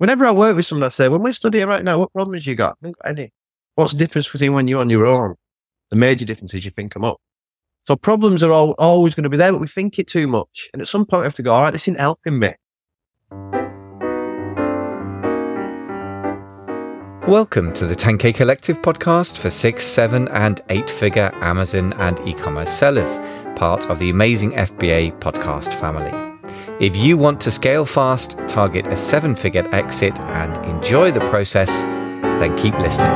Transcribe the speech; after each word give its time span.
Whenever 0.00 0.24
I 0.24 0.30
work 0.30 0.56
with 0.56 0.64
someone, 0.64 0.86
I 0.86 0.88
say, 0.88 1.10
when 1.10 1.20
we're 1.20 1.34
studying 1.34 1.66
right 1.66 1.84
now, 1.84 1.98
what 1.98 2.10
problems 2.14 2.46
you 2.46 2.54
got? 2.54 2.80
Got 2.80 2.94
any. 3.04 3.34
What's 3.74 3.92
the 3.92 3.98
difference 3.98 4.30
between 4.30 4.54
when 4.54 4.66
you're 4.66 4.80
on 4.80 4.88
your 4.88 5.04
own? 5.04 5.34
The 5.90 5.96
major 5.96 6.24
difference 6.24 6.54
is 6.54 6.64
you 6.64 6.70
think 6.70 6.94
them 6.94 7.04
up. 7.04 7.18
So 7.86 7.96
problems 7.96 8.42
are 8.42 8.50
all, 8.50 8.70
always 8.78 9.14
going 9.14 9.24
to 9.24 9.28
be 9.28 9.36
there, 9.36 9.52
but 9.52 9.60
we 9.60 9.66
think 9.66 9.98
it 9.98 10.06
too 10.06 10.26
much. 10.26 10.70
And 10.72 10.80
at 10.80 10.88
some 10.88 11.04
point, 11.04 11.20
we 11.20 11.24
have 11.26 11.34
to 11.34 11.42
go, 11.42 11.52
all 11.52 11.60
right, 11.60 11.70
this 11.70 11.82
isn't 11.82 12.00
helping 12.00 12.38
me. 12.38 12.54
Welcome 17.28 17.74
to 17.74 17.86
the 17.86 17.94
10K 17.94 18.34
Collective 18.34 18.80
podcast 18.80 19.36
for 19.36 19.50
six, 19.50 19.84
seven, 19.84 20.28
and 20.28 20.62
eight 20.70 20.88
figure 20.88 21.30
Amazon 21.42 21.92
and 21.98 22.26
e 22.26 22.32
commerce 22.32 22.72
sellers, 22.72 23.18
part 23.54 23.90
of 23.90 23.98
the 23.98 24.08
amazing 24.08 24.52
FBA 24.52 25.18
podcast 25.18 25.74
family. 25.74 26.29
If 26.80 26.96
you 26.96 27.18
want 27.18 27.42
to 27.42 27.50
scale 27.50 27.84
fast, 27.84 28.38
target 28.48 28.86
a 28.86 28.96
seven 28.96 29.34
figure 29.34 29.66
exit, 29.70 30.18
and 30.18 30.56
enjoy 30.64 31.10
the 31.10 31.20
process, 31.28 31.82
then 31.82 32.56
keep 32.56 32.72
listening. 32.78 33.10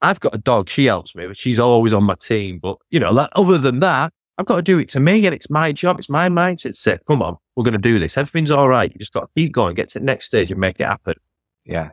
I've 0.00 0.18
got 0.18 0.34
a 0.34 0.38
dog. 0.38 0.68
She 0.70 0.86
helps 0.86 1.14
me, 1.14 1.26
but 1.26 1.36
she's 1.36 1.60
always 1.60 1.92
on 1.92 2.02
my 2.02 2.16
team. 2.20 2.58
But, 2.58 2.78
you 2.90 2.98
know, 2.98 3.12
like, 3.12 3.28
other 3.34 3.58
than 3.58 3.80
that, 3.80 4.12
I've 4.38 4.46
got 4.46 4.56
to 4.56 4.62
do 4.62 4.78
it 4.78 4.88
to 4.90 5.00
me 5.00 5.24
and 5.26 5.34
it's 5.34 5.50
my 5.50 5.70
job. 5.70 5.98
It's 5.98 6.08
my 6.08 6.28
mindset. 6.28 7.00
Come 7.06 7.22
on, 7.22 7.36
we're 7.56 7.64
going 7.64 7.72
to 7.72 7.78
do 7.78 7.98
this. 7.98 8.16
Everything's 8.16 8.50
all 8.50 8.68
right. 8.68 8.90
You 8.90 8.98
just 8.98 9.12
got 9.12 9.20
to 9.20 9.28
keep 9.36 9.52
going, 9.52 9.74
get 9.74 9.88
to 9.90 9.98
the 9.98 10.04
next 10.04 10.26
stage 10.26 10.50
and 10.50 10.60
make 10.60 10.80
it 10.80 10.84
happen. 10.84 11.14
Yeah. 11.64 11.90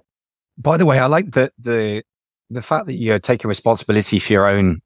By 0.58 0.78
the 0.78 0.86
way, 0.86 1.00
I 1.00 1.06
like 1.08 1.32
the, 1.32 1.52
the, 1.60 2.04
the 2.50 2.62
fact 2.62 2.88
that 2.88 2.96
you're 2.96 3.20
taking 3.20 3.48
responsibility 3.48 4.20
for 4.20 4.34
your 4.34 4.48
own 4.48 4.82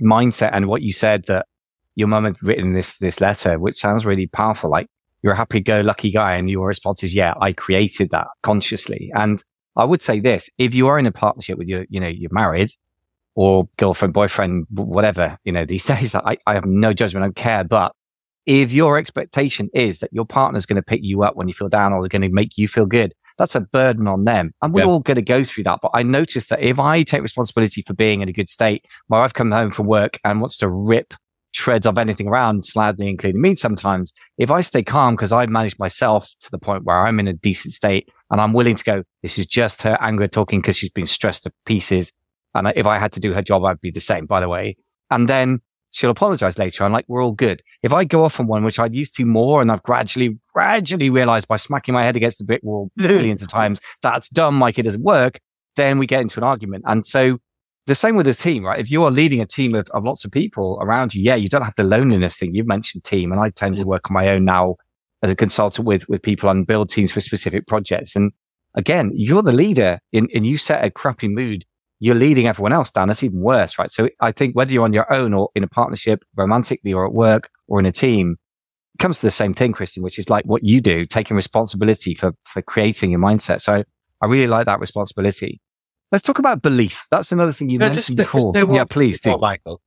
mindset 0.00 0.50
and 0.52 0.66
what 0.66 0.82
you 0.82 0.92
said 0.92 1.24
that 1.26 1.46
your 1.94 2.08
mum 2.08 2.24
had 2.24 2.42
written 2.42 2.72
this, 2.72 2.98
this 2.98 3.20
letter, 3.20 3.58
which 3.58 3.78
sounds 3.78 4.06
really 4.06 4.26
powerful. 4.26 4.70
Like 4.70 4.86
you're 5.22 5.34
a 5.34 5.36
happy 5.36 5.60
go 5.60 5.80
lucky 5.80 6.10
guy 6.10 6.36
and 6.36 6.48
your 6.48 6.66
response 6.66 7.02
is, 7.02 7.14
yeah, 7.14 7.34
I 7.40 7.52
created 7.52 8.10
that 8.10 8.26
consciously. 8.42 9.10
And 9.14 9.42
I 9.76 9.84
would 9.84 10.02
say 10.02 10.20
this, 10.20 10.48
if 10.58 10.74
you 10.74 10.88
are 10.88 10.98
in 10.98 11.06
a 11.06 11.12
partnership 11.12 11.58
with 11.58 11.68
your, 11.68 11.84
you 11.88 12.00
know, 12.00 12.08
you're 12.08 12.32
married 12.32 12.70
or 13.34 13.68
girlfriend, 13.76 14.14
boyfriend, 14.14 14.66
whatever, 14.70 15.38
you 15.44 15.52
know, 15.52 15.64
these 15.64 15.84
days, 15.86 16.14
I, 16.14 16.38
I 16.46 16.54
have 16.54 16.64
no 16.64 16.92
judgment. 16.92 17.24
I 17.24 17.26
don't 17.26 17.36
care. 17.36 17.64
But 17.64 17.92
if 18.50 18.72
your 18.72 18.98
expectation 18.98 19.70
is 19.72 20.00
that 20.00 20.12
your 20.12 20.24
partner's 20.24 20.66
going 20.66 20.74
to 20.74 20.82
pick 20.82 21.04
you 21.04 21.22
up 21.22 21.36
when 21.36 21.46
you 21.46 21.54
feel 21.54 21.68
down 21.68 21.92
or 21.92 22.02
they're 22.02 22.08
going 22.08 22.20
to 22.22 22.28
make 22.30 22.58
you 22.58 22.66
feel 22.66 22.84
good, 22.84 23.14
that's 23.38 23.54
a 23.54 23.60
burden 23.60 24.08
on 24.08 24.24
them. 24.24 24.50
And 24.60 24.74
we're 24.74 24.86
all 24.86 24.98
going 24.98 25.14
to 25.14 25.22
go 25.22 25.44
through 25.44 25.62
that. 25.64 25.78
But 25.80 25.92
I 25.94 26.02
noticed 26.02 26.48
that 26.48 26.60
if 26.60 26.80
I 26.80 27.04
take 27.04 27.22
responsibility 27.22 27.82
for 27.82 27.94
being 27.94 28.22
in 28.22 28.28
a 28.28 28.32
good 28.32 28.50
state, 28.50 28.84
my 29.08 29.20
wife 29.20 29.34
comes 29.34 29.54
home 29.54 29.70
from 29.70 29.86
work 29.86 30.18
and 30.24 30.40
wants 30.40 30.56
to 30.58 30.68
rip 30.68 31.14
shreds 31.52 31.86
of 31.86 31.96
anything 31.96 32.26
around, 32.26 32.66
sadly, 32.66 33.08
including 33.08 33.40
me 33.40 33.54
sometimes. 33.54 34.12
If 34.36 34.50
I 34.50 34.62
stay 34.62 34.82
calm 34.82 35.14
because 35.14 35.30
I've 35.30 35.48
managed 35.48 35.78
myself 35.78 36.28
to 36.40 36.50
the 36.50 36.58
point 36.58 36.82
where 36.82 37.06
I'm 37.06 37.20
in 37.20 37.28
a 37.28 37.32
decent 37.32 37.72
state 37.72 38.08
and 38.32 38.40
I'm 38.40 38.52
willing 38.52 38.74
to 38.74 38.82
go, 38.82 39.04
this 39.22 39.38
is 39.38 39.46
just 39.46 39.82
her 39.82 39.96
anger 40.00 40.26
talking 40.26 40.60
because 40.60 40.76
she's 40.76 40.90
been 40.90 41.06
stressed 41.06 41.44
to 41.44 41.52
pieces. 41.66 42.12
And 42.52 42.72
if 42.74 42.84
I 42.84 42.98
had 42.98 43.12
to 43.12 43.20
do 43.20 43.32
her 43.32 43.42
job, 43.42 43.64
I'd 43.64 43.80
be 43.80 43.92
the 43.92 44.00
same, 44.00 44.26
by 44.26 44.40
the 44.40 44.48
way. 44.48 44.76
And 45.08 45.28
then 45.28 45.60
she'll 45.90 46.10
apologize 46.10 46.58
later. 46.58 46.84
I'm 46.84 46.92
like, 46.92 47.04
we're 47.08 47.22
all 47.22 47.32
good. 47.32 47.62
If 47.82 47.92
I 47.92 48.04
go 48.04 48.24
off 48.24 48.40
on 48.40 48.46
one, 48.46 48.64
which 48.64 48.78
I'd 48.78 48.94
used 48.94 49.14
to 49.16 49.24
more, 49.24 49.60
and 49.60 49.70
I've 49.70 49.82
gradually, 49.82 50.38
gradually 50.52 51.10
realized 51.10 51.48
by 51.48 51.56
smacking 51.56 51.94
my 51.94 52.04
head 52.04 52.16
against 52.16 52.38
the 52.38 52.44
brick 52.44 52.62
wall 52.62 52.90
billions 52.96 53.42
of 53.42 53.48
times, 53.48 53.80
that's 54.02 54.28
dumb, 54.28 54.60
like 54.60 54.78
it 54.78 54.84
doesn't 54.84 55.02
work, 55.02 55.40
then 55.76 55.98
we 55.98 56.06
get 56.06 56.22
into 56.22 56.40
an 56.40 56.44
argument. 56.44 56.84
And 56.86 57.04
so 57.04 57.38
the 57.86 57.94
same 57.94 58.16
with 58.16 58.26
a 58.26 58.34
team, 58.34 58.64
right? 58.64 58.78
If 58.78 58.90
you 58.90 59.04
are 59.04 59.10
leading 59.10 59.40
a 59.40 59.46
team 59.46 59.74
of, 59.74 59.88
of 59.90 60.04
lots 60.04 60.24
of 60.24 60.30
people 60.30 60.78
around 60.80 61.14
you, 61.14 61.22
yeah, 61.22 61.34
you 61.34 61.48
don't 61.48 61.62
have 61.62 61.74
the 61.76 61.84
loneliness 61.84 62.38
thing. 62.38 62.54
You've 62.54 62.66
mentioned 62.66 63.04
team, 63.04 63.32
and 63.32 63.40
I 63.40 63.50
tend 63.50 63.78
to 63.78 63.84
work 63.84 64.10
on 64.10 64.14
my 64.14 64.28
own 64.28 64.44
now 64.44 64.76
as 65.22 65.30
a 65.30 65.36
consultant 65.36 65.86
with, 65.86 66.08
with 66.08 66.22
people 66.22 66.48
and 66.48 66.66
build 66.66 66.88
teams 66.88 67.12
for 67.12 67.20
specific 67.20 67.66
projects. 67.66 68.16
And 68.16 68.32
again, 68.74 69.10
you're 69.14 69.42
the 69.42 69.52
leader 69.52 70.00
and, 70.12 70.30
and 70.34 70.46
you 70.46 70.56
set 70.56 70.84
a 70.84 70.90
crappy 70.90 71.28
mood 71.28 71.64
you're 72.00 72.14
leading 72.14 72.46
everyone 72.46 72.72
else 72.72 72.90
down. 72.90 73.08
That's 73.08 73.22
even 73.22 73.40
worse, 73.40 73.78
right? 73.78 73.92
So 73.92 74.08
I 74.20 74.32
think 74.32 74.56
whether 74.56 74.72
you're 74.72 74.84
on 74.84 74.94
your 74.94 75.10
own 75.12 75.34
or 75.34 75.50
in 75.54 75.62
a 75.62 75.68
partnership, 75.68 76.24
romantically 76.34 76.92
or 76.94 77.06
at 77.06 77.12
work 77.12 77.50
or 77.68 77.78
in 77.78 77.86
a 77.86 77.92
team, 77.92 78.36
it 78.94 78.98
comes 78.98 79.20
to 79.20 79.26
the 79.26 79.30
same 79.30 79.52
thing, 79.52 79.72
Christian, 79.72 80.02
which 80.02 80.18
is 80.18 80.30
like 80.30 80.46
what 80.46 80.64
you 80.64 80.80
do, 80.80 81.04
taking 81.04 81.36
responsibility 81.36 82.14
for, 82.14 82.32
for 82.44 82.62
creating 82.62 83.10
your 83.10 83.20
mindset. 83.20 83.60
So 83.60 83.84
I 84.22 84.26
really 84.26 84.46
like 84.46 84.64
that 84.64 84.80
responsibility. 84.80 85.60
Let's 86.10 86.22
talk 86.22 86.38
about 86.38 86.62
belief. 86.62 87.06
That's 87.10 87.32
another 87.32 87.52
thing 87.52 87.68
you 87.68 87.78
no, 87.78 87.86
mentioned 87.86 88.16
just, 88.16 88.32
before. 88.32 88.52
Just 88.54 88.72
yeah, 88.72 88.84
please 88.84 89.20
do. 89.20 89.36
Michael. 89.36 89.82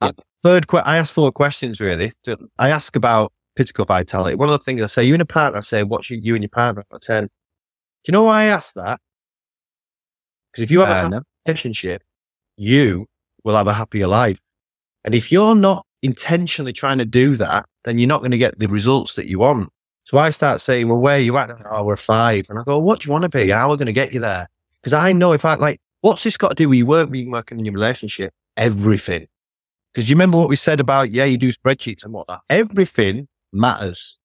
Yeah. 0.00 0.08
Uh, 0.08 0.12
third, 0.42 0.66
que- 0.66 0.80
I 0.80 0.96
ask 0.96 1.12
four 1.12 1.30
questions 1.32 1.80
really. 1.80 2.12
I 2.58 2.70
ask 2.70 2.96
about 2.96 3.30
physical 3.58 3.84
vitality. 3.84 4.36
One 4.36 4.48
of 4.48 4.58
the 4.58 4.64
things 4.64 4.80
I 4.80 4.86
say, 4.86 5.04
you 5.04 5.12
and 5.12 5.22
a 5.22 5.26
partner, 5.26 5.58
I 5.58 5.62
say, 5.62 5.84
what's 5.84 6.08
you, 6.08 6.18
you 6.20 6.34
and 6.34 6.42
your 6.42 6.48
partner 6.48 6.84
for 6.88 6.98
10? 6.98 7.24
Do 7.24 7.30
you 8.08 8.12
know 8.12 8.24
why 8.24 8.42
I 8.42 8.44
ask 8.46 8.72
that? 8.74 9.00
Because 10.50 10.64
if 10.64 10.70
you 10.70 10.80
have 10.80 11.04
uh, 11.04 11.06
a 11.06 11.10
no 11.10 11.22
relationship, 11.46 12.02
you 12.56 13.06
will 13.44 13.56
have 13.56 13.66
a 13.66 13.74
happier 13.74 14.06
life. 14.06 14.38
And 15.04 15.14
if 15.14 15.32
you're 15.32 15.54
not 15.54 15.86
intentionally 16.02 16.72
trying 16.72 16.98
to 16.98 17.04
do 17.04 17.36
that, 17.36 17.66
then 17.84 17.98
you're 17.98 18.08
not 18.08 18.20
going 18.20 18.30
to 18.30 18.38
get 18.38 18.58
the 18.58 18.68
results 18.68 19.14
that 19.14 19.26
you 19.26 19.38
want. 19.38 19.70
So 20.04 20.18
I 20.18 20.30
start 20.30 20.60
saying, 20.60 20.88
well, 20.88 20.98
where 20.98 21.16
are 21.16 21.20
you 21.20 21.36
at? 21.36 21.50
Oh, 21.70 21.84
we're 21.84 21.96
five. 21.96 22.46
And 22.48 22.58
I 22.58 22.62
go, 22.64 22.78
what 22.78 23.00
do 23.00 23.06
you 23.06 23.12
want 23.12 23.22
to 23.22 23.28
be? 23.28 23.50
How 23.50 23.68
are 23.68 23.70
we 23.70 23.76
going 23.76 23.86
to 23.86 23.92
get 23.92 24.12
you 24.12 24.20
there? 24.20 24.48
Because 24.80 24.94
I 24.94 25.12
know 25.12 25.32
if 25.32 25.44
I 25.44 25.54
like, 25.54 25.80
what's 26.00 26.24
this 26.24 26.36
got 26.36 26.48
to 26.48 26.54
do 26.54 26.68
with 26.68 26.78
your 26.78 26.86
work, 26.86 27.10
being 27.10 27.30
working 27.30 27.58
in 27.58 27.64
your 27.64 27.74
relationship? 27.74 28.32
Everything. 28.56 29.26
Because 29.92 30.10
you 30.10 30.16
remember 30.16 30.38
what 30.38 30.48
we 30.48 30.56
said 30.56 30.80
about, 30.80 31.12
yeah, 31.12 31.24
you 31.24 31.38
do 31.38 31.52
spreadsheets 31.52 32.04
and 32.04 32.12
whatnot. 32.12 32.42
Everything 32.48 33.28
matters. 33.52 34.18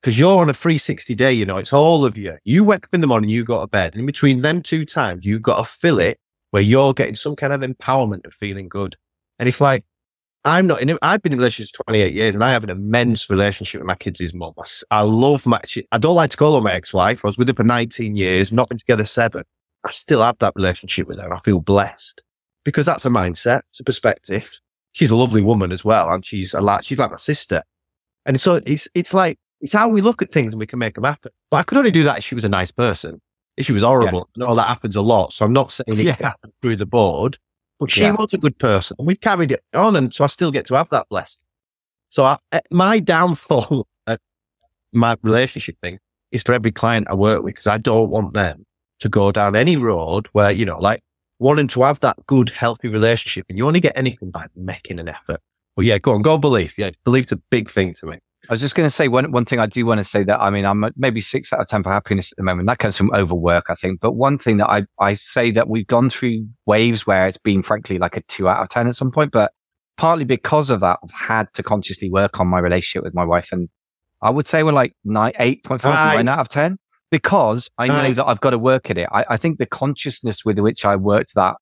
Because 0.00 0.18
you're 0.18 0.38
on 0.38 0.50
a 0.50 0.54
360 0.54 1.14
day, 1.14 1.32
you 1.32 1.44
know, 1.44 1.56
it's 1.56 1.72
all 1.72 2.04
of 2.04 2.18
you. 2.18 2.36
You 2.44 2.62
wake 2.62 2.84
up 2.84 2.94
in 2.94 3.00
the 3.00 3.06
morning, 3.06 3.30
you 3.30 3.44
go 3.44 3.60
to 3.60 3.66
bed. 3.66 3.94
And 3.94 4.00
in 4.00 4.06
between 4.06 4.42
them 4.42 4.62
two 4.62 4.84
times, 4.84 5.24
you've 5.24 5.42
got 5.42 5.58
to 5.58 5.64
fill 5.64 5.98
it 5.98 6.18
where 6.50 6.62
you're 6.62 6.94
getting 6.94 7.14
some 7.14 7.36
kind 7.36 7.52
of 7.52 7.60
empowerment 7.60 8.26
of 8.26 8.32
feeling 8.32 8.68
good. 8.68 8.96
And 9.38 9.48
if 9.48 9.60
like, 9.60 9.84
I'm 10.44 10.66
not 10.66 10.80
in 10.80 10.96
I've 11.02 11.20
been 11.20 11.32
in 11.32 11.38
relationships 11.38 11.72
28 11.84 12.14
years 12.14 12.34
and 12.34 12.44
I 12.44 12.52
have 12.52 12.64
an 12.64 12.70
immense 12.70 13.28
relationship 13.28 13.80
with 13.80 13.86
my 13.86 13.96
kids' 13.96 14.34
mum. 14.34 14.54
I 14.90 15.02
love 15.02 15.46
my, 15.46 15.60
I 15.92 15.98
don't 15.98 16.14
like 16.14 16.30
to 16.30 16.36
call 16.36 16.54
her 16.54 16.60
my 16.60 16.72
ex-wife. 16.72 17.24
I 17.24 17.28
was 17.28 17.36
with 17.36 17.48
her 17.48 17.54
for 17.54 17.64
19 17.64 18.16
years, 18.16 18.52
not 18.52 18.68
been 18.68 18.78
together 18.78 19.04
seven. 19.04 19.42
I 19.84 19.90
still 19.90 20.22
have 20.22 20.38
that 20.38 20.54
relationship 20.56 21.06
with 21.06 21.20
her. 21.20 21.32
I 21.32 21.38
feel 21.40 21.60
blessed 21.60 22.22
because 22.64 22.86
that's 22.86 23.04
a 23.04 23.10
mindset. 23.10 23.62
It's 23.70 23.80
a 23.80 23.84
perspective. 23.84 24.58
She's 24.92 25.10
a 25.10 25.16
lovely 25.16 25.42
woman 25.42 25.72
as 25.72 25.84
well. 25.84 26.08
And 26.10 26.24
she's 26.24 26.54
a 26.54 26.60
lot, 26.60 26.84
she's 26.84 26.98
like 26.98 27.10
my 27.10 27.16
sister. 27.16 27.62
And 28.24 28.40
so 28.40 28.60
it's, 28.64 28.88
it's 28.94 29.12
like, 29.12 29.38
it's 29.60 29.72
how 29.72 29.88
we 29.88 30.00
look 30.00 30.22
at 30.22 30.30
things 30.30 30.52
and 30.52 30.60
we 30.60 30.66
can 30.66 30.78
make 30.78 30.94
them 30.94 31.04
happen. 31.04 31.32
But 31.50 31.58
I 31.58 31.62
could 31.64 31.78
only 31.78 31.90
do 31.90 32.04
that 32.04 32.18
if 32.18 32.24
she 32.24 32.34
was 32.34 32.44
a 32.44 32.48
nice 32.48 32.70
person. 32.70 33.20
She 33.60 33.72
was 33.72 33.82
horrible. 33.82 34.28
Yeah. 34.36 34.44
I 34.44 34.48
know 34.48 34.54
that 34.56 34.68
happens 34.68 34.96
a 34.96 35.02
lot. 35.02 35.32
So 35.32 35.44
I'm 35.44 35.52
not 35.52 35.70
saying 35.72 35.98
it 35.98 35.98
yeah. 35.98 36.16
happened 36.16 36.52
through 36.62 36.76
the 36.76 36.86
board, 36.86 37.38
but 37.78 37.90
she 37.90 38.02
yeah. 38.02 38.12
was 38.12 38.32
a 38.34 38.38
good 38.38 38.58
person. 38.58 38.96
And 38.98 39.06
we 39.06 39.16
carried 39.16 39.52
it 39.52 39.62
on. 39.74 39.96
And 39.96 40.12
so 40.12 40.24
I 40.24 40.26
still 40.26 40.50
get 40.50 40.66
to 40.66 40.74
have 40.74 40.90
that 40.90 41.08
blessing. 41.08 41.42
So 42.08 42.24
I, 42.24 42.38
eh, 42.52 42.60
my 42.70 42.98
downfall 42.98 43.86
at 44.06 44.20
my 44.92 45.16
relationship 45.22 45.76
thing 45.82 45.98
is 46.30 46.42
for 46.42 46.52
every 46.52 46.70
client 46.70 47.08
I 47.10 47.14
work 47.14 47.42
with, 47.42 47.54
because 47.54 47.66
I 47.66 47.78
don't 47.78 48.10
want 48.10 48.34
them 48.34 48.64
to 49.00 49.08
go 49.08 49.32
down 49.32 49.56
any 49.56 49.76
road 49.76 50.28
where, 50.32 50.50
you 50.50 50.64
know, 50.64 50.78
like 50.78 51.02
wanting 51.38 51.68
to 51.68 51.82
have 51.82 52.00
that 52.00 52.26
good, 52.26 52.50
healthy 52.50 52.88
relationship. 52.88 53.46
And 53.48 53.56
you 53.56 53.66
only 53.66 53.80
get 53.80 53.96
anything 53.96 54.30
by 54.30 54.46
making 54.56 54.98
an 54.98 55.08
effort. 55.08 55.40
But 55.76 55.84
yeah, 55.84 55.98
go 55.98 56.12
on, 56.12 56.22
go 56.22 56.38
belief. 56.38 56.76
Yeah, 56.78 56.90
belief's 57.04 57.32
a 57.32 57.36
big 57.36 57.70
thing 57.70 57.94
to 57.94 58.06
me. 58.06 58.18
I 58.48 58.54
was 58.54 58.60
just 58.60 58.74
going 58.74 58.86
to 58.86 58.90
say 58.90 59.08
one 59.08 59.30
one 59.30 59.44
thing 59.44 59.58
I 59.58 59.66
do 59.66 59.84
want 59.84 59.98
to 59.98 60.04
say 60.04 60.24
that 60.24 60.40
I 60.40 60.48
mean 60.48 60.64
I'm 60.64 60.84
maybe 60.96 61.20
six 61.20 61.52
out 61.52 61.60
of 61.60 61.66
ten 61.66 61.82
for 61.82 61.90
happiness 61.90 62.32
at 62.32 62.36
the 62.38 62.44
moment. 62.44 62.66
That 62.66 62.78
comes 62.78 62.96
from 62.96 63.10
overwork, 63.14 63.66
I 63.68 63.74
think. 63.74 64.00
But 64.00 64.12
one 64.12 64.38
thing 64.38 64.56
that 64.56 64.68
I 64.68 64.86
I 64.98 65.14
say 65.14 65.50
that 65.50 65.68
we've 65.68 65.86
gone 65.86 66.08
through 66.08 66.46
waves 66.64 67.06
where 67.06 67.26
it's 67.26 67.36
been 67.36 67.62
frankly 67.62 67.98
like 67.98 68.16
a 68.16 68.22
two 68.22 68.48
out 68.48 68.62
of 68.62 68.68
ten 68.68 68.86
at 68.86 68.96
some 68.96 69.10
point, 69.10 69.32
but 69.32 69.52
partly 69.98 70.24
because 70.24 70.70
of 70.70 70.80
that, 70.80 70.98
I've 71.02 71.10
had 71.10 71.52
to 71.54 71.62
consciously 71.62 72.08
work 72.08 72.40
on 72.40 72.46
my 72.46 72.58
relationship 72.58 73.04
with 73.04 73.14
my 73.14 73.24
wife, 73.24 73.50
and 73.52 73.68
I 74.22 74.30
would 74.30 74.46
say 74.46 74.62
we're 74.62 74.72
like 74.72 74.94
nine, 75.04 75.32
eight 75.38 75.62
point 75.64 75.82
five, 75.82 75.92
nice. 75.92 76.16
nine 76.16 76.28
out 76.28 76.40
of 76.40 76.48
ten 76.48 76.78
because 77.10 77.68
I 77.76 77.88
nice. 77.88 78.02
know 78.02 78.14
that 78.14 78.26
I've 78.28 78.40
got 78.40 78.50
to 78.50 78.58
work 78.58 78.90
at 78.90 78.98
it. 78.98 79.08
I, 79.12 79.24
I 79.30 79.36
think 79.36 79.58
the 79.58 79.66
consciousness 79.66 80.44
with 80.44 80.58
which 80.58 80.84
I 80.84 80.96
worked 80.96 81.34
that 81.34 81.56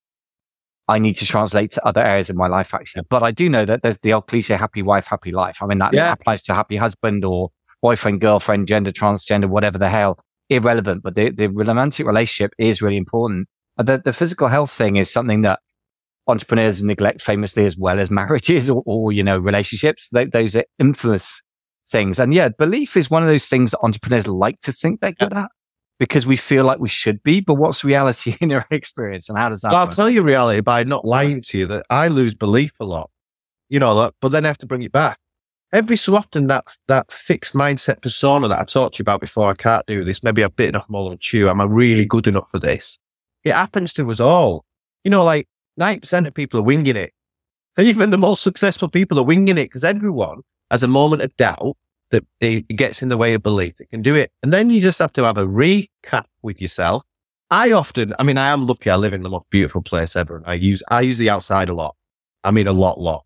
I 0.88 0.98
need 0.98 1.16
to 1.16 1.26
translate 1.26 1.72
to 1.72 1.86
other 1.86 2.04
areas 2.04 2.30
of 2.30 2.36
my 2.36 2.46
life, 2.46 2.72
actually. 2.72 3.04
But 3.08 3.22
I 3.22 3.32
do 3.32 3.48
know 3.48 3.64
that 3.64 3.82
there's 3.82 3.98
the 3.98 4.12
old 4.12 4.28
cliche, 4.28 4.54
happy 4.54 4.82
wife, 4.82 5.06
happy 5.06 5.32
life. 5.32 5.58
I 5.60 5.66
mean, 5.66 5.78
that 5.78 5.92
yeah. 5.92 6.12
applies 6.12 6.42
to 6.44 6.54
happy 6.54 6.76
husband 6.76 7.24
or 7.24 7.50
boyfriend, 7.82 8.20
girlfriend, 8.20 8.68
gender, 8.68 8.92
transgender, 8.92 9.46
whatever 9.46 9.78
the 9.78 9.88
hell, 9.88 10.18
irrelevant. 10.48 11.02
But 11.02 11.16
the, 11.16 11.30
the 11.30 11.48
romantic 11.48 12.06
relationship 12.06 12.52
is 12.58 12.82
really 12.82 12.96
important. 12.96 13.48
Uh, 13.76 13.82
the, 13.82 13.98
the 13.98 14.12
physical 14.12 14.48
health 14.48 14.70
thing 14.70 14.96
is 14.96 15.10
something 15.10 15.42
that 15.42 15.58
entrepreneurs 16.28 16.82
neglect 16.82 17.20
famously 17.20 17.66
as 17.66 17.76
well 17.76 17.98
as 17.98 18.10
marriages 18.22 18.70
or, 18.70 18.82
or 18.86 19.10
you 19.10 19.24
know, 19.24 19.38
relationships. 19.38 20.08
They, 20.10 20.26
those 20.26 20.54
are 20.54 20.64
infamous 20.78 21.42
things. 21.88 22.20
And 22.20 22.32
yeah, 22.32 22.50
belief 22.50 22.96
is 22.96 23.10
one 23.10 23.24
of 23.24 23.28
those 23.28 23.46
things 23.46 23.72
that 23.72 23.80
entrepreneurs 23.80 24.28
like 24.28 24.60
to 24.60 24.72
think 24.72 25.00
they're 25.00 25.12
good 25.12 25.34
at 25.34 25.50
because 25.98 26.26
we 26.26 26.36
feel 26.36 26.64
like 26.64 26.78
we 26.78 26.88
should 26.88 27.22
be. 27.22 27.40
But 27.40 27.54
what's 27.54 27.84
reality 27.84 28.36
in 28.40 28.50
your 28.50 28.66
experience, 28.70 29.28
and 29.28 29.38
how 29.38 29.48
does 29.48 29.62
that? 29.62 29.72
Well, 29.72 29.80
I'll 29.80 29.88
tell 29.88 30.10
you 30.10 30.22
reality 30.22 30.60
by 30.60 30.84
not 30.84 31.04
lying 31.04 31.40
to 31.42 31.58
you 31.58 31.66
that 31.66 31.86
I 31.90 32.08
lose 32.08 32.34
belief 32.34 32.72
a 32.80 32.84
lot. 32.84 33.10
You 33.68 33.80
know, 33.80 34.10
but 34.20 34.28
then 34.28 34.44
I 34.44 34.48
have 34.48 34.58
to 34.58 34.66
bring 34.66 34.82
it 34.82 34.92
back. 34.92 35.18
Every 35.72 35.96
so 35.96 36.14
often, 36.14 36.46
that 36.46 36.64
that 36.86 37.10
fixed 37.10 37.54
mindset 37.54 38.00
persona 38.00 38.46
that 38.48 38.60
I 38.60 38.64
talked 38.64 38.94
to 38.94 39.00
you 39.00 39.02
about 39.02 39.20
before, 39.20 39.50
I 39.50 39.54
can't 39.54 39.84
do 39.86 40.04
this. 40.04 40.22
Maybe 40.22 40.44
I've 40.44 40.54
bitten 40.54 40.76
off 40.76 40.88
more 40.88 41.10
than 41.10 41.18
chew. 41.18 41.48
Am 41.48 41.60
I 41.60 41.64
really 41.64 42.04
good 42.04 42.26
enough 42.28 42.48
for 42.50 42.60
this? 42.60 42.98
It 43.42 43.52
happens 43.52 43.92
to 43.94 44.08
us 44.10 44.20
all. 44.20 44.64
You 45.02 45.10
know, 45.10 45.24
like 45.24 45.48
ninety 45.76 46.00
percent 46.00 46.26
of 46.26 46.34
people 46.34 46.60
are 46.60 46.64
winging 46.64 46.96
it. 46.96 47.12
And 47.76 47.86
even 47.88 48.10
the 48.10 48.18
most 48.18 48.42
successful 48.42 48.88
people 48.88 49.18
are 49.18 49.24
winging 49.24 49.58
it 49.58 49.64
because 49.64 49.84
everyone 49.84 50.42
has 50.70 50.82
a 50.82 50.88
moment 50.88 51.22
of 51.22 51.36
doubt 51.36 51.76
that 52.10 52.24
it 52.40 52.68
gets 52.68 53.02
in 53.02 53.08
the 53.08 53.16
way 53.16 53.34
of 53.34 53.42
belief. 53.42 53.80
It 53.80 53.90
can 53.90 54.02
do 54.02 54.14
it. 54.14 54.30
And 54.42 54.52
then 54.52 54.70
you 54.70 54.80
just 54.80 54.98
have 54.98 55.12
to 55.14 55.24
have 55.24 55.38
a 55.38 55.46
recap 55.46 56.26
with 56.42 56.60
yourself. 56.60 57.02
I 57.50 57.72
often, 57.72 58.14
I 58.18 58.22
mean, 58.22 58.38
I 58.38 58.48
am 58.48 58.66
lucky. 58.66 58.90
I 58.90 58.96
live 58.96 59.12
in 59.12 59.22
the 59.22 59.30
most 59.30 59.48
beautiful 59.50 59.82
place 59.82 60.16
ever. 60.16 60.36
And 60.36 60.46
I 60.46 60.54
use, 60.54 60.82
I 60.90 61.02
use 61.02 61.18
the 61.18 61.30
outside 61.30 61.68
a 61.68 61.74
lot. 61.74 61.96
I 62.44 62.50
mean, 62.50 62.66
a 62.66 62.72
lot, 62.72 63.00
lot. 63.00 63.24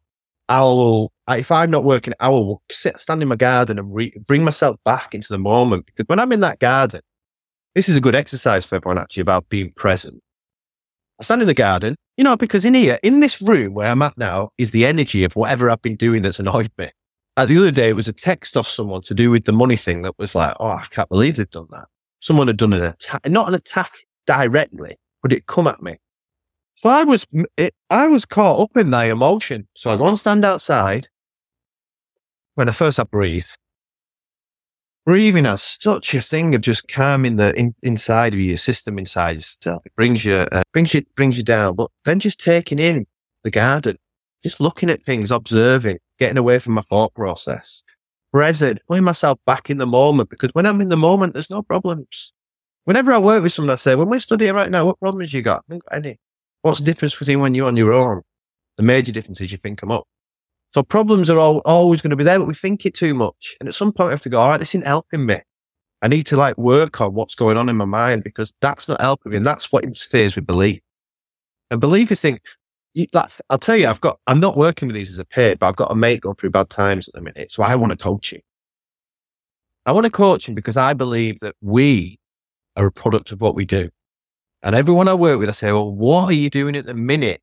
I'll, 0.48 1.12
if 1.28 1.52
I'm 1.52 1.70
not 1.70 1.84
working, 1.84 2.14
I 2.20 2.28
will 2.28 2.62
sit, 2.70 2.98
stand 2.98 3.22
in 3.22 3.28
my 3.28 3.36
garden 3.36 3.78
and 3.78 3.94
re- 3.94 4.14
bring 4.26 4.44
myself 4.44 4.76
back 4.84 5.14
into 5.14 5.28
the 5.28 5.38
moment. 5.38 5.86
Because 5.86 6.06
when 6.06 6.18
I'm 6.18 6.32
in 6.32 6.40
that 6.40 6.58
garden, 6.58 7.02
this 7.74 7.88
is 7.88 7.96
a 7.96 8.00
good 8.00 8.14
exercise 8.14 8.66
for 8.66 8.76
everyone 8.76 8.98
actually 8.98 9.20
about 9.20 9.48
being 9.48 9.72
present. 9.72 10.20
I 11.20 11.22
stand 11.22 11.42
in 11.42 11.46
the 11.46 11.54
garden, 11.54 11.96
you 12.16 12.24
know, 12.24 12.36
because 12.36 12.64
in 12.64 12.74
here, 12.74 12.98
in 13.02 13.20
this 13.20 13.40
room 13.40 13.74
where 13.74 13.90
I'm 13.90 14.02
at 14.02 14.18
now 14.18 14.50
is 14.58 14.70
the 14.70 14.86
energy 14.86 15.22
of 15.22 15.36
whatever 15.36 15.70
I've 15.70 15.82
been 15.82 15.96
doing 15.96 16.22
that's 16.22 16.40
annoyed 16.40 16.72
me. 16.78 16.90
Uh, 17.36 17.46
the 17.46 17.58
other 17.58 17.70
day, 17.70 17.88
it 17.88 17.96
was 17.96 18.08
a 18.08 18.12
text 18.12 18.56
off 18.56 18.68
someone 18.68 19.02
to 19.02 19.14
do 19.14 19.30
with 19.30 19.44
the 19.44 19.52
money 19.52 19.76
thing 19.76 20.02
that 20.02 20.18
was 20.18 20.34
like, 20.34 20.54
oh, 20.60 20.68
I 20.68 20.84
can't 20.90 21.08
believe 21.08 21.36
they've 21.36 21.48
done 21.48 21.68
that. 21.70 21.86
Someone 22.20 22.48
had 22.48 22.56
done 22.56 22.72
an 22.72 22.82
attack, 22.82 23.26
not 23.28 23.48
an 23.48 23.54
attack 23.54 23.92
directly, 24.26 24.98
but 25.22 25.32
it 25.32 25.46
come 25.46 25.66
at 25.66 25.82
me. 25.82 25.96
So 26.76 26.88
I 26.88 27.04
was, 27.04 27.26
it, 27.56 27.74
I 27.88 28.08
was 28.08 28.24
caught 28.24 28.60
up 28.60 28.76
in 28.76 28.90
that 28.90 29.08
emotion. 29.08 29.68
So 29.74 29.90
I 29.90 29.96
go 29.96 30.06
and 30.06 30.18
stand 30.18 30.44
outside. 30.44 31.08
When 32.54 32.68
I 32.68 32.72
first 32.72 32.98
I 32.98 33.04
breathe, 33.04 33.46
breathing 35.06 35.44
has 35.44 35.62
such 35.62 36.14
a 36.14 36.20
thing 36.20 36.54
of 36.54 36.60
just 36.60 36.88
calming 36.88 37.36
the 37.36 37.54
in, 37.58 37.74
inside 37.82 38.34
of 38.34 38.40
you, 38.40 38.46
your 38.46 38.56
system 38.56 38.98
inside 38.98 39.36
yourself. 39.36 39.86
It 39.86 39.94
brings 39.94 40.24
you, 40.24 40.36
uh, 40.36 40.62
brings 40.72 40.92
you, 40.92 41.02
brings 41.16 41.38
you 41.38 41.44
down. 41.44 41.76
But 41.76 41.90
then 42.04 42.20
just 42.20 42.40
taking 42.40 42.78
in 42.78 43.06
the 43.44 43.50
garden, 43.50 43.96
just 44.42 44.60
looking 44.60 44.90
at 44.90 45.02
things, 45.02 45.30
observing, 45.30 45.98
getting 46.20 46.38
away 46.38 46.60
from 46.60 46.74
my 46.74 46.82
thought 46.82 47.14
process. 47.14 47.82
Present, 48.32 48.78
putting 48.86 49.02
myself 49.02 49.40
back 49.44 49.70
in 49.70 49.78
the 49.78 49.86
moment 49.86 50.30
because 50.30 50.50
when 50.52 50.66
I'm 50.66 50.80
in 50.80 50.88
the 50.88 50.96
moment, 50.96 51.34
there's 51.34 51.50
no 51.50 51.62
problems. 51.62 52.32
Whenever 52.84 53.12
I 53.12 53.18
work 53.18 53.42
with 53.42 53.52
someone, 53.52 53.72
I 53.72 53.76
say, 53.76 53.96
when 53.96 54.08
we're 54.08 54.20
studying 54.20 54.54
right 54.54 54.70
now, 54.70 54.86
what 54.86 55.00
problems 55.00 55.34
you 55.34 55.42
got? 55.42 55.64
I 55.68 55.78
got 55.78 55.82
any. 55.92 56.18
What's 56.62 56.78
the 56.78 56.84
difference 56.84 57.16
between 57.16 57.40
when 57.40 57.54
you're 57.54 57.66
on 57.66 57.76
your 57.76 57.92
own? 57.92 58.22
The 58.76 58.84
major 58.84 59.10
difference 59.10 59.40
is 59.40 59.50
you 59.50 59.58
think 59.58 59.80
them 59.80 59.90
up. 59.90 60.04
So 60.72 60.82
problems 60.84 61.28
are 61.28 61.38
all, 61.38 61.58
always 61.64 62.00
going 62.00 62.10
to 62.10 62.16
be 62.16 62.22
there, 62.22 62.38
but 62.38 62.46
we 62.46 62.54
think 62.54 62.86
it 62.86 62.94
too 62.94 63.14
much. 63.14 63.56
And 63.58 63.68
at 63.68 63.74
some 63.74 63.92
point, 63.92 64.08
we 64.08 64.12
have 64.12 64.22
to 64.22 64.28
go, 64.28 64.40
all 64.40 64.50
right, 64.50 64.58
this 64.58 64.70
isn't 64.70 64.86
helping 64.86 65.26
me. 65.26 65.38
I 66.02 66.08
need 66.08 66.26
to 66.26 66.36
like 66.36 66.56
work 66.56 67.00
on 67.00 67.14
what's 67.14 67.34
going 67.34 67.56
on 67.56 67.68
in 67.68 67.76
my 67.76 67.84
mind 67.84 68.22
because 68.22 68.54
that's 68.60 68.88
not 68.88 69.00
helping 69.00 69.30
me. 69.30 69.36
And 69.38 69.46
that's 69.46 69.72
what 69.72 69.84
interferes 69.84 70.36
with 70.36 70.46
belief. 70.46 70.80
And 71.70 71.80
belief 71.80 72.12
is 72.12 72.20
think, 72.20 72.40
you, 72.94 73.06
like, 73.12 73.30
I'll 73.48 73.58
tell 73.58 73.76
you, 73.76 73.88
I've 73.88 74.00
got, 74.00 74.18
I'm 74.26 74.40
not 74.40 74.56
working 74.56 74.88
with 74.88 74.96
these 74.96 75.10
as 75.10 75.18
a 75.18 75.24
paid, 75.24 75.58
but 75.58 75.68
I've 75.68 75.76
got 75.76 75.92
a 75.92 75.94
mate 75.94 76.22
going 76.22 76.36
through 76.36 76.50
bad 76.50 76.70
times 76.70 77.08
at 77.08 77.14
the 77.14 77.20
minute. 77.20 77.50
So 77.50 77.62
I 77.62 77.74
want 77.76 77.90
to 77.92 77.96
coach 77.96 78.32
him. 78.32 78.40
I 79.86 79.92
want 79.92 80.04
to 80.04 80.10
coach 80.10 80.48
him 80.48 80.54
because 80.54 80.76
I 80.76 80.92
believe 80.92 81.40
that 81.40 81.54
we 81.60 82.18
are 82.76 82.86
a 82.86 82.92
product 82.92 83.32
of 83.32 83.40
what 83.40 83.54
we 83.54 83.64
do. 83.64 83.88
And 84.62 84.74
everyone 84.74 85.08
I 85.08 85.14
work 85.14 85.38
with, 85.38 85.48
I 85.48 85.52
say, 85.52 85.72
well, 85.72 85.90
what 85.90 86.30
are 86.30 86.34
you 86.34 86.50
doing 86.50 86.76
at 86.76 86.84
the 86.84 86.94
minute 86.94 87.40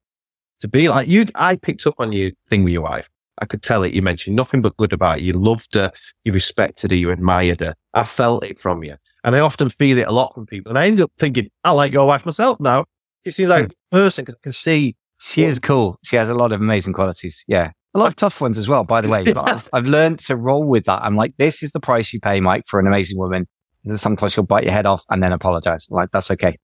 to 0.60 0.68
be 0.68 0.88
like 0.90 1.08
you? 1.08 1.26
I 1.34 1.56
picked 1.56 1.88
up 1.88 1.96
on 1.98 2.12
your 2.12 2.32
thing 2.50 2.64
with 2.64 2.74
your 2.74 2.84
wife. 2.84 3.10
I 3.40 3.46
could 3.46 3.62
tell 3.62 3.84
it. 3.84 3.94
You 3.94 4.02
mentioned 4.02 4.36
nothing 4.36 4.62
but 4.62 4.78
good 4.78 4.94
about 4.94 5.20
it. 5.20 5.24
You 5.24 5.34
loved 5.34 5.74
her. 5.76 5.92
You 6.24 6.34
respected 6.34 6.92
her. 6.92 6.98
You 6.98 7.12
admired 7.12 7.62
her. 7.62 7.76
I 7.94 8.04
felt 8.04 8.44
it 8.44 8.60
from 8.60 8.84
you. 8.84 8.96
And 9.24 9.36
I 9.36 9.40
often 9.40 9.70
feel 9.70 9.98
it 9.98 10.08
a 10.08 10.12
lot 10.12 10.34
from 10.34 10.46
people. 10.46 10.72
And 10.72 10.80
I 10.80 10.88
end 10.88 11.02
up 11.02 11.12
thinking, 11.18 11.50
I 11.64 11.72
like 11.72 11.92
your 11.92 12.08
wife 12.08 12.26
myself 12.26 12.60
now. 12.60 12.86
You 13.24 13.32
see, 13.32 13.48
like 13.48 13.66
hmm. 13.66 13.72
person 13.92 14.26
because 14.26 14.36
I 14.36 14.44
can 14.44 14.54
see 14.54 14.96
she 15.20 15.44
is 15.44 15.60
cool. 15.60 16.00
She 16.04 16.16
has 16.16 16.30
a 16.30 16.34
lot 16.34 16.52
of 16.52 16.62
amazing 16.62 16.94
qualities. 16.94 17.44
Yeah. 17.48 17.72
A 17.94 18.00
lot 18.00 18.08
of 18.08 18.16
tough 18.16 18.42
ones 18.42 18.58
as 18.58 18.68
well, 18.68 18.84
by 18.84 19.02
the 19.02 19.10
way. 19.10 19.24
But 19.24 19.50
I've, 19.50 19.70
I've 19.74 19.86
learned 19.86 20.20
to 20.20 20.36
roll 20.36 20.64
with 20.64 20.86
that. 20.86 21.02
I'm 21.02 21.16
like, 21.16 21.36
this 21.38 21.64
is 21.64 21.72
the 21.72 21.80
price 21.80 22.14
you 22.14 22.20
pay, 22.20 22.40
Mike, 22.40 22.64
for 22.68 22.80
an 22.80 22.88
amazing 22.88 23.18
woman. 23.18 23.48
Sometimes 23.96 24.34
she'll 24.34 24.44
bite 24.44 24.64
your 24.64 24.74
head 24.74 24.86
off 24.86 25.04
and 25.10 25.24
then 25.24 25.32
apologize. 25.32 25.88
Like, 25.90 26.10
that's 26.12 26.30
okay. 26.32 26.58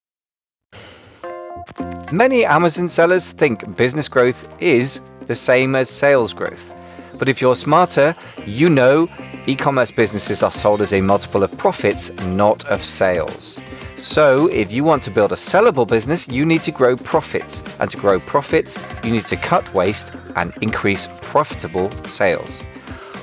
Many 2.11 2.45
Amazon 2.45 2.89
sellers 2.89 3.31
think 3.31 3.75
business 3.77 4.07
growth 4.07 4.61
is 4.61 5.01
the 5.27 5.35
same 5.35 5.73
as 5.75 5.89
sales 5.89 6.33
growth. 6.33 6.77
But 7.17 7.29
if 7.29 7.41
you're 7.41 7.55
smarter, 7.55 8.15
you 8.45 8.69
know 8.69 9.07
e 9.47 9.55
commerce 9.55 9.91
businesses 9.91 10.43
are 10.43 10.51
sold 10.51 10.81
as 10.81 10.93
a 10.93 11.01
multiple 11.01 11.43
of 11.43 11.57
profits, 11.57 12.11
not 12.27 12.65
of 12.65 12.83
sales. 12.83 13.59
So, 13.95 14.47
if 14.47 14.71
you 14.71 14.83
want 14.83 15.03
to 15.03 15.11
build 15.11 15.31
a 15.31 15.35
sellable 15.35 15.87
business, 15.87 16.27
you 16.27 16.45
need 16.45 16.63
to 16.63 16.71
grow 16.71 16.97
profits. 16.97 17.61
And 17.79 17.91
to 17.91 17.97
grow 17.97 18.19
profits, 18.19 18.79
you 19.03 19.11
need 19.11 19.27
to 19.27 19.35
cut 19.35 19.71
waste 19.73 20.11
and 20.35 20.51
increase 20.61 21.07
profitable 21.21 21.91
sales. 22.03 22.63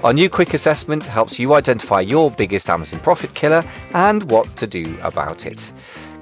Our 0.03 0.15
new 0.15 0.31
quick 0.31 0.55
assessment 0.55 1.07
helps 1.07 1.39
you 1.39 1.55
identify 1.55 2.01
your 2.01 2.31
biggest 2.31 2.71
Amazon 2.71 3.01
profit 3.01 3.35
killer 3.35 3.63
and 3.93 4.23
what 4.31 4.57
to 4.57 4.67
do 4.67 4.99
about 5.03 5.45
it. 5.45 5.71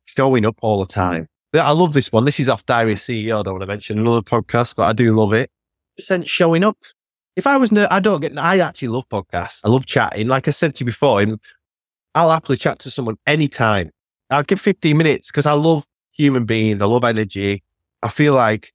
showing 0.04 0.44
up 0.44 0.58
all 0.60 0.80
the 0.80 0.86
time. 0.92 1.28
I 1.54 1.70
love 1.70 1.92
this 1.92 2.10
one. 2.10 2.24
This 2.24 2.40
is 2.40 2.48
off 2.48 2.66
Diary 2.66 2.94
CEO. 2.94 3.38
I 3.38 3.42
don't 3.42 3.54
want 3.54 3.62
to 3.62 3.66
mention 3.68 3.98
another 3.98 4.22
podcast, 4.22 4.74
but 4.74 4.84
I 4.84 4.92
do 4.92 5.14
love 5.14 5.32
it. 5.32 5.50
Percent 5.96 6.26
showing 6.26 6.64
up. 6.64 6.76
If 7.36 7.46
I 7.46 7.56
was, 7.56 7.70
ner- 7.70 7.88
I 7.90 8.00
don't 8.00 8.20
get, 8.20 8.36
I 8.36 8.58
actually 8.58 8.88
love 8.88 9.08
podcasts. 9.08 9.60
I 9.64 9.68
love 9.68 9.86
chatting. 9.86 10.26
Like 10.26 10.48
I 10.48 10.50
said 10.50 10.74
to 10.74 10.80
you 10.80 10.86
before, 10.86 11.24
I'll 12.14 12.30
happily 12.30 12.58
chat 12.58 12.80
to 12.80 12.90
someone 12.90 13.16
anytime. 13.26 13.90
I'll 14.30 14.42
give 14.42 14.60
15 14.60 14.96
minutes 14.96 15.30
because 15.30 15.46
I 15.46 15.52
love 15.52 15.86
human 16.12 16.44
beings. 16.44 16.80
I 16.80 16.86
love 16.86 17.04
energy. 17.04 17.62
I 18.02 18.08
feel 18.08 18.34
like 18.34 18.72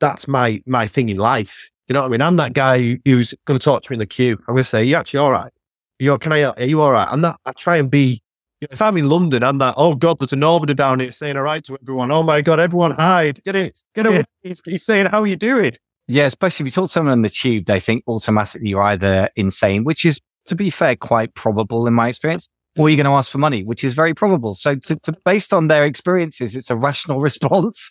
that's 0.00 0.26
my, 0.26 0.60
my 0.66 0.86
thing 0.88 1.08
in 1.08 1.16
life. 1.16 1.70
You 1.88 1.94
know 1.94 2.00
what 2.00 2.08
I 2.08 2.10
mean? 2.10 2.22
I'm 2.22 2.36
that 2.36 2.52
guy 2.52 2.98
who's 3.04 3.34
going 3.44 3.58
to 3.58 3.64
talk 3.64 3.82
to 3.82 3.92
me 3.92 3.94
in 3.94 4.00
the 4.00 4.06
queue. 4.06 4.36
I'm 4.48 4.54
going 4.54 4.58
to 4.58 4.64
say, 4.64 4.84
you 4.84 4.96
actually 4.96 5.18
all 5.18 5.32
right? 5.32 5.52
You 5.98 6.18
can 6.18 6.32
I, 6.32 6.44
are 6.44 6.64
you 6.64 6.80
all 6.80 6.92
right? 6.92 7.08
I'm 7.10 7.20
not, 7.20 7.40
I 7.46 7.52
try 7.52 7.76
and 7.76 7.90
be 7.90 8.22
if 8.60 8.80
I'm 8.80 8.96
in 8.96 9.08
London, 9.08 9.42
I'm 9.42 9.58
that, 9.58 9.74
oh 9.76 9.94
God, 9.94 10.18
there's 10.18 10.32
an 10.32 10.40
orbiter 10.40 10.74
down 10.74 11.00
here 11.00 11.10
saying 11.10 11.36
all 11.36 11.42
right 11.42 11.62
to 11.64 11.76
everyone. 11.80 12.10
Oh 12.10 12.22
my 12.22 12.40
God, 12.40 12.58
everyone 12.58 12.92
hide. 12.92 13.42
Get 13.44 13.56
it. 13.56 13.82
Get 13.94 14.06
it. 14.06 14.26
He's, 14.42 14.62
he's 14.64 14.84
saying, 14.84 15.06
how 15.06 15.22
are 15.22 15.26
you 15.26 15.36
doing? 15.36 15.72
Yeah, 16.08 16.24
especially 16.24 16.64
if 16.64 16.68
you 16.68 16.72
talk 16.72 16.86
to 16.86 16.92
someone 16.92 17.12
on 17.12 17.22
the 17.22 17.28
tube, 17.28 17.66
they 17.66 17.80
think 17.80 18.04
automatically 18.06 18.68
you're 18.68 18.82
either 18.82 19.28
insane, 19.36 19.84
which 19.84 20.04
is, 20.04 20.20
to 20.46 20.54
be 20.54 20.70
fair, 20.70 20.96
quite 20.96 21.34
probable 21.34 21.86
in 21.86 21.94
my 21.94 22.08
experience, 22.08 22.48
or 22.78 22.88
you're 22.88 22.96
going 22.96 23.06
to 23.06 23.16
ask 23.16 23.30
for 23.30 23.38
money, 23.38 23.64
which 23.64 23.82
is 23.82 23.92
very 23.92 24.14
probable. 24.14 24.54
So, 24.54 24.76
to, 24.76 24.96
to, 24.96 25.12
based 25.24 25.52
on 25.52 25.66
their 25.66 25.84
experiences, 25.84 26.54
it's 26.54 26.70
a 26.70 26.76
rational 26.76 27.20
response. 27.28 27.90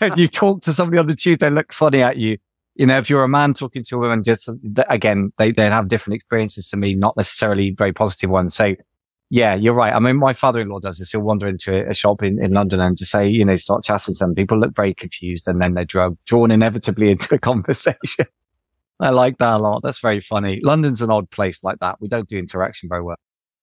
if 0.00 0.16
you 0.16 0.28
talk 0.28 0.60
to 0.62 0.72
somebody 0.72 0.98
on 0.98 1.08
the 1.08 1.16
tube, 1.16 1.40
they 1.40 1.50
look 1.50 1.72
funny 1.72 2.02
at 2.02 2.16
you. 2.16 2.38
You 2.76 2.86
know, 2.86 2.98
if 2.98 3.08
you're 3.08 3.24
a 3.24 3.28
man 3.28 3.54
talking 3.54 3.82
to 3.84 3.96
a 3.96 3.98
woman, 3.98 4.22
just 4.22 4.50
again, 4.88 5.32
they, 5.38 5.50
they 5.50 5.64
have 5.66 5.88
different 5.88 6.16
experiences 6.16 6.68
to 6.70 6.76
me, 6.76 6.94
not 6.94 7.16
necessarily 7.16 7.70
very 7.70 7.92
positive 7.92 8.30
ones. 8.30 8.54
So, 8.54 8.74
yeah, 9.30 9.54
you're 9.54 9.74
right. 9.74 9.92
I 9.92 9.98
mean, 9.98 10.16
my 10.16 10.34
father-in-law 10.34 10.80
does 10.80 10.98
this. 10.98 11.10
He'll 11.10 11.22
wander 11.22 11.48
into 11.48 11.88
a 11.88 11.94
shop 11.94 12.22
in, 12.22 12.42
in 12.42 12.52
London 12.52 12.80
and 12.80 12.96
just 12.96 13.10
say, 13.10 13.28
you 13.28 13.44
know, 13.44 13.56
start 13.56 13.82
chatting 13.82 14.14
to 14.14 14.24
them. 14.24 14.34
People 14.34 14.58
look 14.60 14.74
very 14.74 14.94
confused 14.94 15.48
and 15.48 15.60
then 15.60 15.74
they're 15.74 15.84
drawn, 15.84 16.18
drawn 16.26 16.50
inevitably 16.50 17.10
into 17.12 17.34
a 17.34 17.38
conversation. 17.38 18.26
I 19.00 19.10
like 19.10 19.38
that 19.38 19.54
a 19.54 19.58
lot. 19.58 19.82
That's 19.82 20.00
very 20.00 20.20
funny. 20.20 20.60
London's 20.62 21.02
an 21.02 21.10
odd 21.10 21.30
place 21.30 21.62
like 21.62 21.78
that. 21.80 22.00
We 22.00 22.08
don't 22.08 22.28
do 22.28 22.38
interaction 22.38 22.88
very 22.88 23.02
well. 23.02 23.16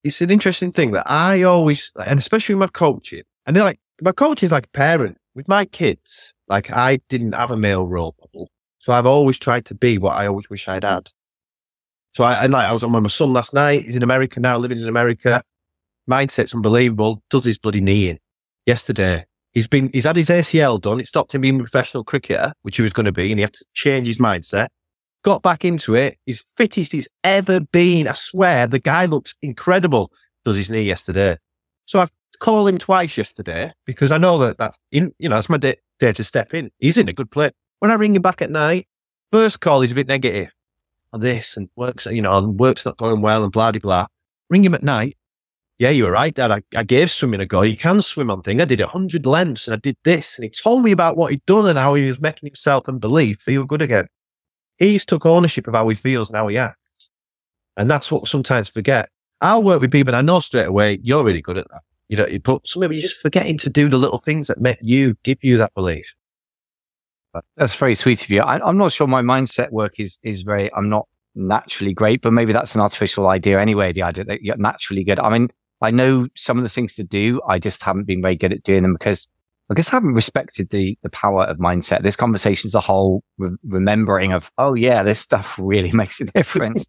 It's 0.04 0.22
an 0.22 0.30
interesting 0.30 0.72
thing 0.72 0.92
that 0.92 1.10
I 1.10 1.44
always, 1.44 1.92
and 2.06 2.20
especially 2.20 2.56
with 2.56 2.60
my 2.60 2.68
coaching, 2.68 3.24
and 3.46 3.56
they're 3.56 3.64
like 3.64 3.80
my 4.02 4.12
coaching 4.12 4.48
is 4.48 4.52
like 4.52 4.66
a 4.66 4.70
parent 4.70 5.18
with 5.34 5.48
my 5.48 5.66
kids. 5.66 6.34
Like 6.48 6.72
I 6.72 7.00
didn't 7.10 7.34
have 7.34 7.52
a 7.52 7.58
male 7.58 7.88
role 7.88 8.16
model. 8.20 8.50
So 8.84 8.92
I've 8.92 9.06
always 9.06 9.40
tried 9.40 9.64
to 9.68 9.76
be 9.76 9.98
what 9.98 10.18
I 10.18 10.28
always 10.28 10.50
wish 10.50 10.68
I'd 10.68 10.84
had. 10.84 11.10
So 12.12 12.26
I, 12.26 12.44
and 12.44 12.52
like 12.52 12.68
I 12.68 12.74
was 12.74 12.84
on 12.84 12.92
with 12.92 13.02
my 13.02 13.08
son 13.08 13.32
last 13.32 13.54
night. 13.54 13.84
He's 13.84 13.96
in 13.96 14.04
America 14.04 14.42
now, 14.42 14.58
living 14.58 14.78
in 14.78 14.90
America 14.90 15.42
mindset's 16.10 16.54
unbelievable. 16.54 17.24
Does 17.30 17.46
his 17.46 17.58
bloody 17.58 17.80
knee 17.80 18.10
in 18.10 18.20
yesterday. 18.66 19.24
He's 19.54 19.68
been, 19.68 19.90
he's 19.94 20.04
had 20.04 20.18
his 20.18 20.28
ACL 20.28 20.82
done. 20.82 21.00
It 21.00 21.08
stopped 21.08 21.34
him 21.34 21.40
being 21.40 21.62
a 21.62 21.64
professional 21.64 22.04
cricketer, 22.04 22.52
which 22.64 22.76
he 22.76 22.82
was 22.82 22.92
going 22.92 23.06
to 23.06 23.14
be, 23.14 23.32
and 23.32 23.40
he 23.40 23.44
had 23.44 23.54
to 23.54 23.66
change 23.74 24.08
his 24.08 24.20
mindset. 24.20 24.68
Got 25.24 25.44
back 25.44 25.64
into 25.64 25.96
it. 25.96 26.18
He's 26.26 26.44
fittest 26.58 26.92
he's 26.92 27.08
ever 27.24 27.62
been. 27.62 28.10
I 28.10 28.14
swear, 28.14 28.68
the 28.68 28.80
guy 28.80 29.06
looks 29.06 29.34
incredible. 29.42 30.12
Does 30.44 30.58
his 30.58 30.70
knee 30.70 30.84
yesterday. 30.84 31.38
So 31.86 32.00
I've 32.00 32.12
called 32.40 32.68
him 32.68 32.80
twice 32.80 33.18
yesterday 33.18 33.72
because 33.86 34.12
I 34.12 34.18
know 34.18 34.40
that 34.40 34.58
that's 34.58 34.78
in, 34.92 35.14
you 35.20 35.30
know, 35.30 35.36
that's 35.36 35.48
my 35.48 35.56
day, 35.56 35.76
day 36.00 36.12
to 36.12 36.24
step 36.26 36.54
in. 36.54 36.70
He's 36.80 36.98
in 36.98 37.08
a 37.08 37.14
good 37.14 37.32
place. 37.32 37.54
When 37.84 37.92
I 37.92 37.96
ring 37.96 38.16
him 38.16 38.22
back 38.22 38.42
at 38.42 38.50
night, 38.50 38.88
first 39.30 39.60
call, 39.60 39.82
is 39.82 39.92
a 39.92 39.96
bit 39.96 40.08
negative 40.08 40.56
on 41.12 41.20
this 41.20 41.58
and 41.58 41.68
works, 41.76 42.06
you 42.06 42.22
know, 42.22 42.40
work's 42.42 42.86
not 42.86 42.96
going 42.96 43.20
well 43.22 43.44
and 43.44 43.52
blah, 43.52 43.74
blah, 43.74 43.80
blah. 43.80 44.08
Ring 44.50 44.64
him 44.64 44.74
at 44.74 44.84
night 44.84 45.18
yeah, 45.80 45.90
you 45.90 46.06
were 46.06 46.12
right, 46.12 46.34
Dad. 46.34 46.50
I, 46.50 46.62
I 46.76 46.84
gave 46.84 47.12
swimming 47.12 47.42
a 47.42 47.46
go. 47.46 47.62
You 47.62 47.76
can 47.76 48.02
swim 48.02 48.32
on 48.32 48.42
thing. 48.42 48.62
I 48.62 48.66
did 48.66 48.80
a 48.80 48.88
hundred 48.88 49.26
lengths 49.26 49.68
and 49.68 49.74
I 49.74 49.78
did 49.78 49.98
this. 50.06 50.38
And 50.38 50.46
he 50.46 50.50
told 50.50 50.82
me 50.82 50.92
about 50.92 51.18
what 51.18 51.32
he'd 51.32 51.46
done 51.46 51.68
and 51.68 51.78
how 51.78 51.96
he 51.96 52.06
was 52.06 52.22
making 52.22 52.48
himself 52.48 52.88
and 52.88 53.02
believe 53.02 53.42
feel 53.42 53.66
good 53.66 53.82
again. 53.82 54.08
He's 54.78 55.06
took 55.06 55.26
ownership 55.26 55.68
of 55.68 55.74
how 55.74 55.90
he 55.90 55.96
feels 55.96 56.30
and 56.30 56.38
how 56.38 56.48
he 56.48 56.58
acts. 56.58 57.10
And 57.76 57.92
that's 57.92 58.12
what 58.12 58.28
sometimes 58.28 58.70
forget. 58.70 59.10
I'll 59.42 59.64
work 59.64 59.82
with 59.82 59.92
people 59.92 60.14
and 60.14 60.18
I 60.18 60.22
know 60.22 60.40
straight 60.40 60.68
away 60.68 61.00
you're 61.04 61.24
really 61.24 61.42
good 61.42 61.58
at 61.58 61.68
that. 61.70 61.82
You 62.08 62.16
know, 62.16 62.28
you 62.28 62.40
put 62.40 62.66
maybe 62.78 62.96
you're 62.96 63.02
just 63.02 63.20
forgetting 63.20 63.58
to 63.58 63.70
do 63.70 63.90
the 63.90 63.98
little 63.98 64.20
things 64.20 64.48
that 64.48 64.62
make 64.62 64.78
you 64.82 65.16
give 65.24 65.40
you 65.42 65.58
that 65.58 65.74
belief. 65.74 66.16
That's 67.58 67.76
very 67.76 67.96
sweet 67.96 68.24
of 68.24 68.30
you. 68.30 68.42
I, 68.42 68.68
am 68.68 68.78
not 68.78 68.92
sure 68.92 69.08
my 69.08 69.22
mindset 69.22 69.72
work 69.72 70.00
is 70.00 70.18
is 70.24 70.42
very. 70.42 70.74
I'm 70.74 70.90
not 70.90 71.08
naturally 71.36 71.94
great, 71.94 72.22
but 72.22 72.34
maybe 72.34 72.54
that's 72.54 72.76
an 72.76 72.82
artificial 72.82 73.28
idea 73.28 73.60
anyway. 73.60 73.92
The 73.92 74.04
idea 74.04 74.24
that 74.26 74.42
you're 74.42 74.58
naturally 74.58 75.04
good. 75.04 75.20
I 75.20 75.30
mean, 75.30 75.50
I 75.82 75.92
know 75.92 76.28
some 76.36 76.58
of 76.58 76.64
the 76.64 76.70
things 76.70 76.96
to 76.96 77.04
do. 77.04 77.42
I 77.48 77.60
just 77.60 77.84
haven't 77.84 78.06
been 78.06 78.22
very 78.22 78.36
good 78.36 78.54
at 78.54 78.64
doing 78.64 78.84
them 78.84 78.94
because 78.94 79.28
I 79.70 79.76
guess 79.76 79.90
I 79.90 79.96
haven't 79.96 80.14
respected 80.14 80.70
the 80.70 80.98
the 81.04 81.10
power 81.10 81.46
of 81.46 81.58
mindset. 81.58 82.04
This 82.04 82.16
conversation 82.16 82.68
is 82.68 82.76
a 82.76 82.82
whole 82.82 83.24
re- 83.38 83.56
remembering 83.64 84.34
of, 84.34 84.52
oh 84.58 84.74
yeah, 84.74 85.04
this 85.04 85.20
stuff 85.20 85.56
really 85.62 85.92
makes 85.92 86.20
a 86.20 86.26
difference. 86.26 86.88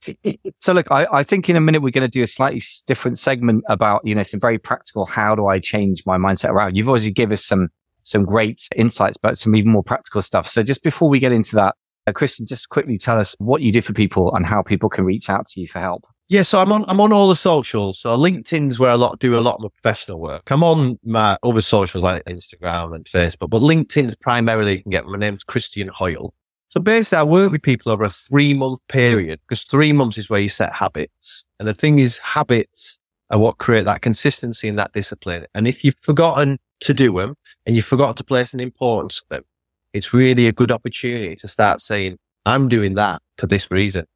so 0.58 0.72
look, 0.72 0.90
I, 0.90 1.06
I 1.12 1.22
think 1.22 1.48
in 1.48 1.56
a 1.56 1.60
minute 1.60 1.82
we're 1.82 1.90
going 1.90 2.08
to 2.08 2.08
do 2.08 2.22
a 2.22 2.26
slightly 2.26 2.60
different 2.86 3.18
segment 3.18 3.64
about, 3.68 4.02
you 4.04 4.14
know, 4.14 4.24
some 4.24 4.40
very 4.40 4.58
practical, 4.58 5.06
how 5.06 5.34
do 5.34 5.46
I 5.46 5.60
change 5.60 6.02
my 6.04 6.18
mindset 6.18 6.50
around? 6.50 6.76
You've 6.76 6.88
already 6.88 7.12
given 7.12 7.34
us 7.34 7.44
some, 7.44 7.68
some 8.04 8.24
great 8.24 8.68
insights, 8.76 9.16
but 9.16 9.36
some 9.36 9.56
even 9.56 9.72
more 9.72 9.82
practical 9.82 10.22
stuff. 10.22 10.48
So 10.48 10.62
just 10.62 10.82
before 10.82 11.08
we 11.08 11.18
get 11.18 11.32
into 11.32 11.56
that, 11.56 11.74
uh, 12.06 12.12
Christian, 12.12 12.46
just 12.46 12.68
quickly 12.68 12.98
tell 12.98 13.18
us 13.18 13.34
what 13.38 13.62
you 13.62 13.72
do 13.72 13.82
for 13.82 13.92
people 13.92 14.34
and 14.34 14.46
how 14.46 14.62
people 14.62 14.88
can 14.88 15.04
reach 15.04 15.28
out 15.28 15.46
to 15.48 15.60
you 15.60 15.66
for 15.66 15.80
help. 15.80 16.06
Yeah, 16.28 16.42
so 16.42 16.58
I'm 16.58 16.72
on 16.72 16.84
I'm 16.88 17.00
on 17.00 17.12
all 17.12 17.28
the 17.28 17.36
socials. 17.36 17.98
So 17.98 18.16
LinkedIn's 18.16 18.78
where 18.78 18.90
I 18.90 18.94
lot 18.94 19.18
do 19.18 19.38
a 19.38 19.40
lot 19.40 19.56
of 19.56 19.62
my 19.62 19.68
professional 19.82 20.20
work. 20.20 20.50
I'm 20.50 20.62
on 20.62 20.96
my 21.04 21.36
other 21.42 21.60
socials 21.60 22.02
like 22.02 22.24
Instagram 22.24 22.94
and 22.94 23.04
Facebook, 23.04 23.50
but 23.50 23.60
LinkedIn 23.60 24.18
primarily 24.20 24.76
you 24.76 24.82
can 24.82 24.90
get. 24.90 25.06
My 25.06 25.18
name's 25.18 25.44
Christian 25.44 25.88
Hoyle. 25.88 26.32
So 26.68 26.80
basically, 26.80 27.18
I 27.18 27.22
work 27.24 27.52
with 27.52 27.62
people 27.62 27.92
over 27.92 28.04
a 28.04 28.10
three 28.10 28.54
month 28.54 28.80
period 28.88 29.40
because 29.46 29.64
three 29.64 29.92
months 29.92 30.16
is 30.16 30.30
where 30.30 30.40
you 30.40 30.48
set 30.48 30.72
habits, 30.72 31.44
and 31.58 31.68
the 31.68 31.74
thing 31.74 31.98
is, 31.98 32.18
habits 32.18 32.98
are 33.30 33.38
what 33.38 33.58
create 33.58 33.84
that 33.84 34.00
consistency 34.00 34.68
and 34.68 34.78
that 34.78 34.92
discipline. 34.92 35.46
And 35.54 35.68
if 35.68 35.84
you've 35.84 35.98
forgotten 36.00 36.58
to 36.84 36.94
do 36.94 37.12
them 37.18 37.34
and 37.66 37.76
you 37.76 37.82
forgot 37.82 38.16
to 38.16 38.24
place 38.24 38.54
an 38.54 38.60
importance 38.60 39.22
on 39.30 39.36
them, 39.36 39.44
it's 39.92 40.12
really 40.14 40.46
a 40.46 40.52
good 40.52 40.70
opportunity 40.70 41.36
to 41.36 41.48
start 41.48 41.80
saying, 41.80 42.18
"I'm 42.46 42.68
doing 42.68 42.94
that 42.94 43.22
for 43.38 43.46
this 43.46 43.70
reason." 43.70 44.06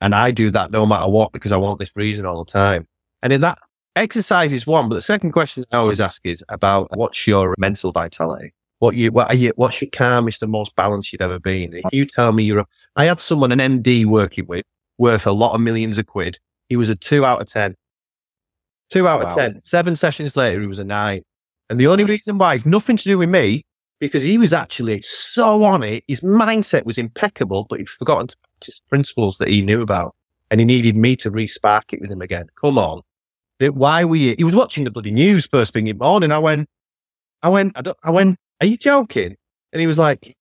And 0.00 0.16
I 0.16 0.32
do 0.32 0.50
that 0.50 0.72
no 0.72 0.84
matter 0.84 1.08
what 1.08 1.32
because 1.32 1.52
I 1.52 1.56
want 1.56 1.78
this 1.78 1.94
reason 1.94 2.26
all 2.26 2.42
the 2.42 2.50
time. 2.50 2.88
And 3.22 3.32
in 3.32 3.40
that 3.42 3.58
exercise 3.94 4.52
is 4.52 4.66
one, 4.66 4.88
but 4.88 4.96
the 4.96 5.02
second 5.02 5.30
question 5.30 5.64
I 5.70 5.76
always 5.76 6.00
ask 6.00 6.26
is 6.26 6.44
about 6.48 6.88
what's 6.96 7.24
your 7.26 7.54
mental 7.56 7.92
vitality? 7.92 8.52
What 8.80 8.96
you, 8.96 9.12
what 9.12 9.30
are 9.30 9.36
you, 9.36 9.52
what's 9.54 9.80
your 9.80 9.90
calmest 9.92 10.42
and 10.42 10.50
most 10.50 10.74
balanced 10.74 11.12
you've 11.12 11.22
ever 11.22 11.38
been? 11.38 11.72
If 11.72 11.84
you 11.92 12.04
tell 12.04 12.32
me 12.32 12.42
you're, 12.42 12.58
a, 12.60 12.66
I 12.96 13.04
had 13.04 13.20
someone, 13.20 13.52
an 13.52 13.60
MD 13.60 14.04
working 14.04 14.46
with 14.48 14.64
worth 14.98 15.24
a 15.24 15.30
lot 15.32 15.54
of 15.54 15.60
millions 15.60 15.98
of 15.98 16.06
quid. 16.06 16.38
He 16.68 16.76
was 16.76 16.88
a 16.88 16.96
two 16.96 17.24
out 17.24 17.40
of 17.40 17.46
10. 17.46 17.76
Two 18.90 19.06
out 19.06 19.20
wow. 19.20 19.28
of 19.28 19.34
10. 19.34 19.60
Seven 19.62 19.94
sessions 19.94 20.36
later, 20.36 20.60
he 20.60 20.66
was 20.66 20.80
a 20.80 20.84
nine. 20.84 21.22
And 21.72 21.80
the 21.80 21.86
only 21.86 22.04
reason 22.04 22.36
why, 22.36 22.56
is 22.56 22.66
nothing 22.66 22.98
to 22.98 23.04
do 23.04 23.16
with 23.16 23.30
me, 23.30 23.64
because 23.98 24.20
he 24.20 24.36
was 24.36 24.52
actually 24.52 25.00
so 25.00 25.64
on 25.64 25.82
it. 25.82 26.04
His 26.06 26.20
mindset 26.20 26.84
was 26.84 26.98
impeccable, 26.98 27.64
but 27.66 27.78
he'd 27.78 27.88
forgotten 27.88 28.28
to 28.60 28.72
principles 28.90 29.38
that 29.38 29.48
he 29.48 29.62
knew 29.62 29.80
about. 29.80 30.14
And 30.50 30.60
he 30.60 30.66
needed 30.66 30.96
me 30.96 31.16
to 31.16 31.30
re-spark 31.30 31.94
it 31.94 32.02
with 32.02 32.10
him 32.10 32.20
again. 32.20 32.48
Come 32.60 32.76
on. 32.76 33.00
Why 33.58 34.04
were 34.04 34.16
you? 34.16 34.34
He 34.36 34.44
was 34.44 34.54
watching 34.54 34.84
the 34.84 34.90
bloody 34.90 35.12
news 35.12 35.46
first 35.46 35.72
thing 35.72 35.86
in 35.86 35.96
the 35.96 36.04
morning. 36.04 36.30
I 36.30 36.40
went, 36.40 36.68
I 37.42 37.48
went, 37.48 37.74
I, 37.74 37.90
I 38.04 38.10
went, 38.10 38.36
are 38.60 38.66
you 38.66 38.76
joking? 38.76 39.36
And 39.72 39.80
he 39.80 39.86
was 39.86 39.96
like, 39.96 40.36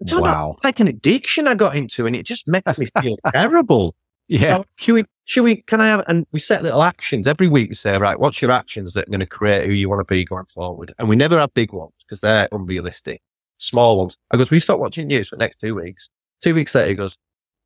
wow. 0.00 0.20
Know, 0.20 0.58
like 0.62 0.80
an 0.80 0.86
addiction 0.86 1.48
I 1.48 1.54
got 1.54 1.76
into 1.76 2.06
and 2.06 2.14
it 2.14 2.26
just 2.26 2.46
makes 2.46 2.76
me 2.76 2.88
feel 3.00 3.16
terrible. 3.32 3.94
Yeah. 4.28 4.62
Should 4.76 4.94
we, 4.94 5.04
should 5.24 5.42
we, 5.42 5.56
can 5.56 5.80
I 5.80 5.88
have, 5.88 6.04
and 6.08 6.26
we 6.32 6.40
set 6.40 6.62
little 6.62 6.82
actions 6.82 7.26
every 7.26 7.48
week. 7.48 7.68
We 7.68 7.74
say, 7.74 7.96
right, 7.98 8.18
what's 8.18 8.40
your 8.40 8.50
actions 8.50 8.94
that 8.94 9.08
are 9.08 9.10
going 9.10 9.20
to 9.20 9.26
create 9.26 9.66
who 9.66 9.72
you 9.72 9.88
want 9.88 10.00
to 10.00 10.12
be 10.12 10.24
going 10.24 10.46
forward? 10.46 10.94
And 10.98 11.08
we 11.08 11.16
never 11.16 11.38
have 11.38 11.52
big 11.54 11.72
ones 11.72 11.92
because 12.00 12.20
they're 12.20 12.48
unrealistic. 12.52 13.20
small 13.58 13.98
ones. 13.98 14.18
I 14.30 14.36
goes, 14.36 14.50
we 14.50 14.60
stop 14.60 14.80
watching 14.80 15.06
news 15.06 15.28
for 15.28 15.36
the 15.36 15.40
next 15.44 15.60
two 15.60 15.74
weeks. 15.74 16.08
Two 16.42 16.54
weeks 16.54 16.74
later, 16.74 16.88
he 16.88 16.94
goes, 16.94 17.16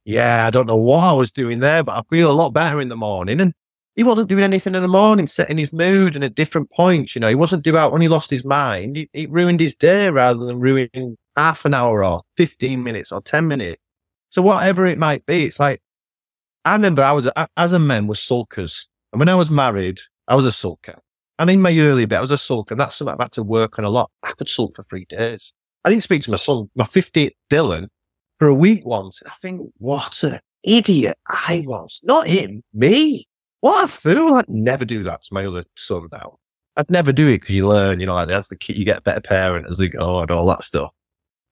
yeah, 0.04 0.46
I 0.46 0.50
don't 0.50 0.66
know 0.66 0.76
what 0.76 1.02
I 1.02 1.12
was 1.12 1.32
doing 1.32 1.60
there, 1.60 1.82
but 1.82 1.96
I 1.96 2.02
feel 2.14 2.30
a 2.30 2.32
lot 2.32 2.50
better 2.50 2.80
in 2.80 2.88
the 2.88 2.96
morning. 2.96 3.40
And 3.40 3.52
he 3.96 4.04
wasn't 4.04 4.28
doing 4.28 4.44
anything 4.44 4.74
in 4.74 4.82
the 4.82 4.88
morning, 4.88 5.26
setting 5.26 5.58
his 5.58 5.72
mood 5.72 6.14
and 6.14 6.24
at 6.24 6.34
different 6.34 6.70
points. 6.70 7.14
You 7.14 7.20
know, 7.20 7.28
he 7.28 7.34
wasn't 7.34 7.64
doing 7.64 7.76
out 7.76 7.92
when 7.92 8.02
he 8.02 8.08
lost 8.08 8.30
his 8.30 8.44
mind. 8.44 9.08
It 9.12 9.30
ruined 9.30 9.60
his 9.60 9.74
day 9.74 10.10
rather 10.10 10.44
than 10.44 10.60
ruining 10.60 11.16
half 11.36 11.64
an 11.64 11.74
hour 11.74 12.04
or 12.04 12.22
15 12.36 12.82
minutes 12.82 13.10
or 13.10 13.22
10 13.22 13.48
minutes. 13.48 13.80
So 14.30 14.42
whatever 14.42 14.84
it 14.86 14.98
might 14.98 15.24
be, 15.24 15.44
it's 15.44 15.58
like, 15.58 15.80
I 16.66 16.72
remember 16.72 17.00
I 17.02 17.12
was, 17.12 17.30
as 17.56 17.72
a 17.72 17.78
man, 17.78 18.08
was 18.08 18.18
sulkers. 18.18 18.88
And 19.12 19.20
when 19.20 19.28
I 19.28 19.36
was 19.36 19.50
married, 19.50 20.00
I 20.26 20.34
was 20.34 20.44
a 20.44 20.50
sulker. 20.50 20.98
And 21.38 21.48
in 21.48 21.62
my 21.62 21.78
early 21.78 22.06
bit, 22.06 22.18
I 22.18 22.20
was 22.20 22.32
a 22.32 22.34
sulker. 22.34 22.72
And 22.72 22.80
that's 22.80 22.96
something 22.96 23.14
I've 23.14 23.22
had 23.22 23.30
to 23.32 23.44
work 23.44 23.78
on 23.78 23.84
a 23.84 23.88
lot. 23.88 24.10
I 24.24 24.32
could 24.32 24.48
sulk 24.48 24.74
for 24.74 24.82
three 24.82 25.04
days. 25.04 25.54
I 25.84 25.90
didn't 25.90 26.02
speak 26.02 26.22
to 26.22 26.30
my 26.32 26.36
son, 26.36 26.68
my 26.74 26.82
50th 26.82 27.30
Dylan, 27.48 27.86
for 28.40 28.48
a 28.48 28.54
week 28.54 28.84
once. 28.84 29.22
I 29.24 29.30
think, 29.40 29.60
what 29.78 30.24
an 30.24 30.40
idiot 30.64 31.16
I 31.28 31.62
was. 31.68 32.00
Not 32.02 32.26
him, 32.26 32.64
me. 32.74 33.28
What 33.60 33.84
a 33.84 33.88
fool. 33.88 34.34
I'd 34.34 34.48
never 34.48 34.84
do 34.84 35.04
that 35.04 35.22
to 35.22 35.28
my 35.34 35.46
other 35.46 35.62
son 35.76 36.08
now. 36.10 36.38
I'd 36.76 36.90
never 36.90 37.12
do 37.12 37.28
it 37.28 37.42
because 37.42 37.54
you 37.54 37.68
learn, 37.68 38.00
you 38.00 38.06
know, 38.06 38.14
like 38.14 38.28
as 38.30 38.48
the 38.48 38.56
kid, 38.56 38.76
you 38.76 38.84
get 38.84 38.98
a 38.98 39.02
better 39.02 39.20
parent 39.20 39.66
as 39.70 39.78
they 39.78 39.88
go 39.88 40.20
and 40.20 40.32
all 40.32 40.46
that 40.46 40.64
stuff. 40.64 40.90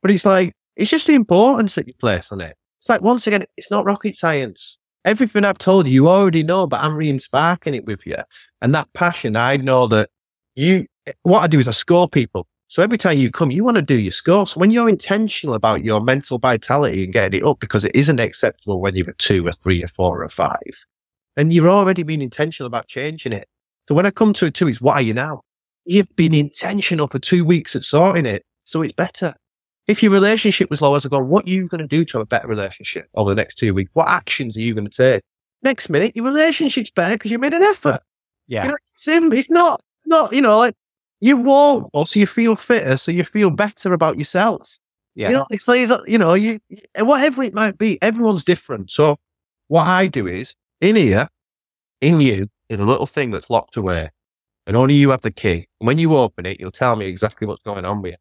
But 0.02 0.10
it's 0.10 0.24
like, 0.24 0.54
it's 0.74 0.90
just 0.90 1.06
the 1.06 1.14
importance 1.14 1.76
that 1.76 1.86
you 1.86 1.94
place 1.94 2.32
on 2.32 2.40
it. 2.40 2.56
It's 2.80 2.88
like, 2.88 3.00
once 3.00 3.28
again, 3.28 3.44
it's 3.56 3.70
not 3.70 3.84
rocket 3.84 4.16
science. 4.16 4.76
Everything 5.04 5.44
I've 5.44 5.58
told 5.58 5.86
you, 5.86 5.92
you 5.92 6.08
already 6.08 6.42
know, 6.42 6.66
but 6.66 6.80
I'm 6.80 6.94
re-sparking 6.94 7.74
it 7.74 7.84
with 7.84 8.06
you. 8.06 8.16
And 8.62 8.74
that 8.74 8.92
passion, 8.94 9.36
I 9.36 9.56
know 9.58 9.86
that 9.88 10.08
you, 10.54 10.86
what 11.22 11.40
I 11.40 11.46
do 11.46 11.58
is 11.58 11.68
I 11.68 11.72
score 11.72 12.08
people. 12.08 12.46
So 12.68 12.82
every 12.82 12.96
time 12.96 13.18
you 13.18 13.30
come, 13.30 13.50
you 13.50 13.62
want 13.62 13.76
to 13.76 13.82
do 13.82 13.98
your 13.98 14.10
score. 14.10 14.46
So 14.46 14.58
when 14.58 14.70
you're 14.70 14.88
intentional 14.88 15.54
about 15.54 15.84
your 15.84 16.00
mental 16.00 16.38
vitality 16.38 17.04
and 17.04 17.12
getting 17.12 17.40
it 17.40 17.44
up, 17.44 17.60
because 17.60 17.84
it 17.84 17.94
isn't 17.94 18.18
acceptable 18.18 18.80
when 18.80 18.96
you're 18.96 19.10
a 19.10 19.14
two 19.14 19.46
or 19.46 19.52
three 19.52 19.84
or 19.84 19.88
four 19.88 20.24
or 20.24 20.28
five, 20.28 20.86
then 21.36 21.50
you're 21.50 21.68
already 21.68 22.02
being 22.02 22.22
intentional 22.22 22.66
about 22.66 22.86
changing 22.86 23.32
it. 23.32 23.46
So 23.86 23.94
when 23.94 24.06
I 24.06 24.10
come 24.10 24.32
to 24.32 24.46
a 24.46 24.50
two, 24.50 24.68
it's 24.68 24.80
what 24.80 24.96
are 24.96 25.02
you 25.02 25.12
now? 25.12 25.42
You've 25.84 26.16
been 26.16 26.32
intentional 26.34 27.06
for 27.06 27.18
two 27.18 27.44
weeks 27.44 27.76
at 27.76 27.82
sorting 27.82 28.24
it. 28.24 28.42
So 28.64 28.80
it's 28.80 28.94
better. 28.94 29.34
If 29.86 30.02
your 30.02 30.12
relationship 30.12 30.70
was 30.70 30.80
low 30.80 30.94
as 30.94 31.04
I 31.04 31.10
go, 31.10 31.18
what 31.18 31.46
are 31.46 31.50
you 31.50 31.68
going 31.68 31.80
to 31.80 31.86
do 31.86 32.04
to 32.06 32.18
have 32.18 32.22
a 32.22 32.26
better 32.26 32.48
relationship 32.48 33.06
over 33.14 33.30
the 33.30 33.36
next 33.36 33.56
two 33.56 33.74
weeks? 33.74 33.90
What 33.92 34.08
actions 34.08 34.56
are 34.56 34.60
you 34.60 34.74
going 34.74 34.88
to 34.88 34.90
take? 34.90 35.22
Next 35.62 35.88
minute, 35.88 36.16
your 36.16 36.24
relationship's 36.24 36.90
better 36.90 37.16
because 37.16 37.30
you 37.30 37.38
made 37.38 37.52
an 37.52 37.62
effort. 37.62 38.00
Yeah. 38.46 38.64
You 38.64 38.68
know, 38.70 38.76
it's, 38.94 39.08
it's 39.08 39.50
not, 39.50 39.82
not, 40.06 40.32
you 40.32 40.40
know, 40.40 40.58
like 40.58 40.74
you 41.20 41.36
won't. 41.36 41.90
Also, 41.92 42.20
you 42.20 42.26
feel 42.26 42.56
fitter, 42.56 42.96
so 42.96 43.12
you 43.12 43.24
feel 43.24 43.50
better 43.50 43.92
about 43.92 44.18
yourself. 44.18 44.78
Yeah. 45.14 45.28
You 45.28 45.34
know, 45.34 45.46
it's 45.50 45.68
like, 45.68 45.88
you 46.06 46.18
know, 46.18 46.34
you, 46.34 46.60
whatever 46.98 47.42
it 47.42 47.54
might 47.54 47.78
be, 47.78 48.00
everyone's 48.02 48.44
different. 48.44 48.90
So 48.90 49.16
what 49.68 49.86
I 49.86 50.06
do 50.06 50.26
is 50.26 50.54
in 50.80 50.96
here, 50.96 51.28
in 52.00 52.20
you, 52.20 52.48
is 52.68 52.80
a 52.80 52.84
little 52.84 53.06
thing 53.06 53.30
that's 53.30 53.50
locked 53.50 53.76
away 53.76 54.10
and 54.66 54.76
only 54.76 54.94
you 54.94 55.10
have 55.10 55.20
the 55.20 55.30
key. 55.30 55.68
And 55.80 55.86
when 55.86 55.98
you 55.98 56.14
open 56.16 56.46
it, 56.46 56.58
you'll 56.58 56.70
tell 56.70 56.96
me 56.96 57.06
exactly 57.06 57.46
what's 57.46 57.62
going 57.62 57.84
on 57.84 58.02
with 58.02 58.12
you. 58.12 58.18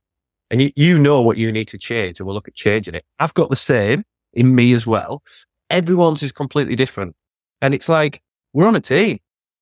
And 0.54 0.62
you, 0.62 0.72
you 0.76 1.00
know 1.00 1.20
what 1.20 1.38
you 1.38 1.52
need 1.52 1.68
to 1.70 1.80
change 1.80 2.20
and 2.20 2.28
we'll 2.28 2.36
look 2.36 2.48
at 2.48 2.54
changing 2.54 2.94
it. 2.94 3.04
I've 3.18 3.34
got 3.34 3.50
the 3.50 3.56
same 3.56 4.04
in 4.34 4.54
me 4.54 4.74
as 4.74 4.86
well. 4.86 5.24
Everyone's 5.72 6.22
is 6.22 6.32
completely 6.32 6.76
different. 6.76 7.16
And 7.60 7.74
it's 7.74 7.90
like, 7.90 8.22
we're 8.54 8.68
on 8.68 8.76
a 8.76 8.80
team. 8.80 9.18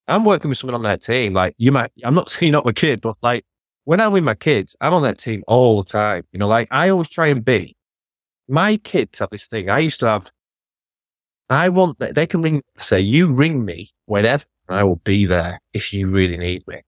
I'm 0.10 0.25
working 0.25 0.50
with 0.50 0.57
someone 0.57 0.75
on 0.75 0.83
that 0.83 1.01
team. 1.01 1.31
Like 1.31 1.55
you 1.57 1.71
might, 1.71 1.91
I'm 2.03 2.13
not 2.13 2.29
saying 2.29 2.51
not 2.51 2.65
my 2.65 2.74
kid, 2.74 3.00
but 3.00 3.15
like 3.21 3.45
when 3.86 4.01
I'm 4.01 4.12
with 4.12 4.25
my 4.25 4.36
kids, 4.36 4.75
I'm 4.81 4.93
on 4.93 5.03
that 5.03 5.17
team 5.17 5.45
all 5.48 5.81
the 5.81 5.89
time. 5.89 6.24
You 6.33 6.39
know, 6.39 6.50
like 6.50 6.67
I 6.71 6.89
always 6.89 7.10
try 7.10 7.27
and 7.27 7.43
be. 7.45 7.77
My 8.50 8.75
kids 8.75 9.19
have 9.19 9.29
this 9.29 9.48
thing. 9.48 9.69
I 9.69 9.79
used 9.79 10.01
to 10.01 10.10
have. 10.10 10.29
I 11.50 11.69
want 11.69 12.00
that 12.00 12.15
they 12.15 12.27
can 12.27 12.41
ring, 12.41 12.63
say, 12.75 13.00
you 13.00 13.31
ring 13.31 13.63
me 13.63 13.92
whenever, 14.07 14.44
I 14.68 14.83
will 14.83 14.98
be 14.98 15.25
there 15.25 15.61
if 15.74 15.94
you 15.94 16.09
really 16.09 16.35
need 16.35 16.68
me. 16.68 16.81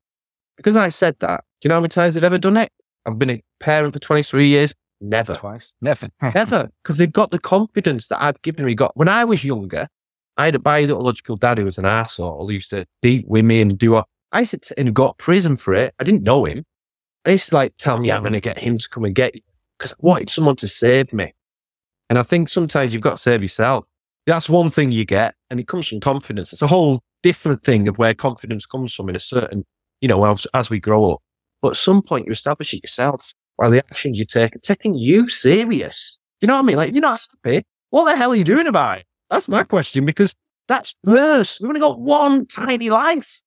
Because 0.57 0.75
I 0.75 0.89
said 0.89 1.15
that. 1.19 1.45
Do 1.61 1.67
you 1.67 1.69
know 1.69 1.75
how 1.75 1.81
many 1.81 1.87
times 1.87 2.15
they've 2.15 2.23
ever 2.25 2.37
done 2.37 2.57
it? 2.57 2.69
I've 3.05 3.19
been 3.19 3.29
a 3.29 3.43
parent 3.59 3.93
for 3.93 3.99
23 3.99 4.47
years. 4.47 4.73
Never. 5.01 5.35
Twice. 5.35 5.75
Never. 5.81 6.09
Never. 6.33 6.69
Because 6.83 6.97
they've 6.97 7.11
got 7.11 7.31
the 7.31 7.39
confidence 7.39 8.07
that 8.07 8.21
I've 8.21 8.41
given 8.41 8.65
me. 8.65 8.75
Got 8.75 8.95
when 8.95 9.09
I 9.09 9.25
was 9.25 9.43
younger, 9.43 9.87
I 10.37 10.45
had 10.45 10.55
a 10.55 10.59
biological 10.59 11.35
dad 11.35 11.57
who 11.57 11.65
was 11.65 11.77
an 11.77 11.85
asshole, 11.85 12.47
who 12.47 12.53
used 12.53 12.71
to 12.71 12.85
beat 13.01 13.27
women 13.27 13.71
and 13.71 13.77
do 13.77 13.91
what 13.91 14.07
I 14.31 14.39
used 14.39 14.61
to 14.63 14.79
and 14.79 14.93
got 14.93 15.17
prison 15.17 15.57
for 15.57 15.73
it. 15.73 15.93
I 15.99 16.03
didn't 16.03 16.23
know 16.23 16.45
him. 16.45 16.65
I 17.25 17.31
used 17.31 17.49
to 17.49 17.55
like 17.55 17.77
tell 17.77 17.99
me 17.99 18.11
I'm 18.11 18.21
going 18.21 18.33
to 18.33 18.41
get 18.41 18.57
him 18.57 18.77
to 18.77 18.89
come 18.89 19.05
and 19.05 19.15
get 19.15 19.35
you 19.35 19.41
because 19.77 19.93
I 19.93 19.95
wanted 19.99 20.29
someone 20.29 20.55
to 20.57 20.67
save 20.67 21.13
me. 21.13 21.33
And 22.09 22.19
I 22.19 22.23
think 22.23 22.49
sometimes 22.49 22.93
you've 22.93 23.03
got 23.03 23.11
to 23.11 23.17
save 23.17 23.41
yourself. 23.41 23.87
That's 24.25 24.49
one 24.49 24.69
thing 24.69 24.91
you 24.91 25.05
get, 25.05 25.35
and 25.49 25.59
it 25.59 25.67
comes 25.67 25.87
from 25.87 25.99
confidence. 25.99 26.53
It's 26.53 26.61
a 26.61 26.67
whole 26.67 27.01
different 27.23 27.63
thing 27.63 27.87
of 27.87 27.97
where 27.97 28.13
confidence 28.13 28.65
comes 28.65 28.93
from 28.93 29.09
in 29.09 29.15
a 29.15 29.19
certain, 29.19 29.65
you 30.01 30.07
know, 30.07 30.23
as, 30.25 30.47
as 30.53 30.69
we 30.69 30.79
grow 30.79 31.13
up. 31.13 31.22
But 31.63 31.69
at 31.71 31.77
some 31.77 32.01
point, 32.01 32.25
you 32.25 32.33
establish 32.33 32.73
it 32.73 32.83
yourself 32.83 33.33
by 33.57 33.69
the 33.69 33.77
actions 33.77 34.19
you 34.19 34.25
take, 34.25 34.59
taking 34.61 34.95
you 34.95 35.29
serious. 35.29 36.19
You 36.41 36.47
know 36.49 36.55
what 36.55 36.59
I 36.59 36.63
mean? 36.63 36.75
Like, 36.75 36.91
you're 36.91 37.01
not 37.01 37.21
happy. 37.41 37.63
What 37.89 38.03
the 38.03 38.17
hell 38.17 38.33
are 38.33 38.35
you 38.35 38.43
doing 38.43 38.67
about 38.67 38.97
it? 38.97 39.05
That's 39.29 39.47
my 39.47 39.63
question 39.63 40.05
because 40.05 40.35
that's 40.67 40.93
worse. 41.05 41.61
We've 41.61 41.69
only 41.69 41.79
got 41.79 42.01
one 42.01 42.47
tiny 42.47 42.89
life. 42.89 43.41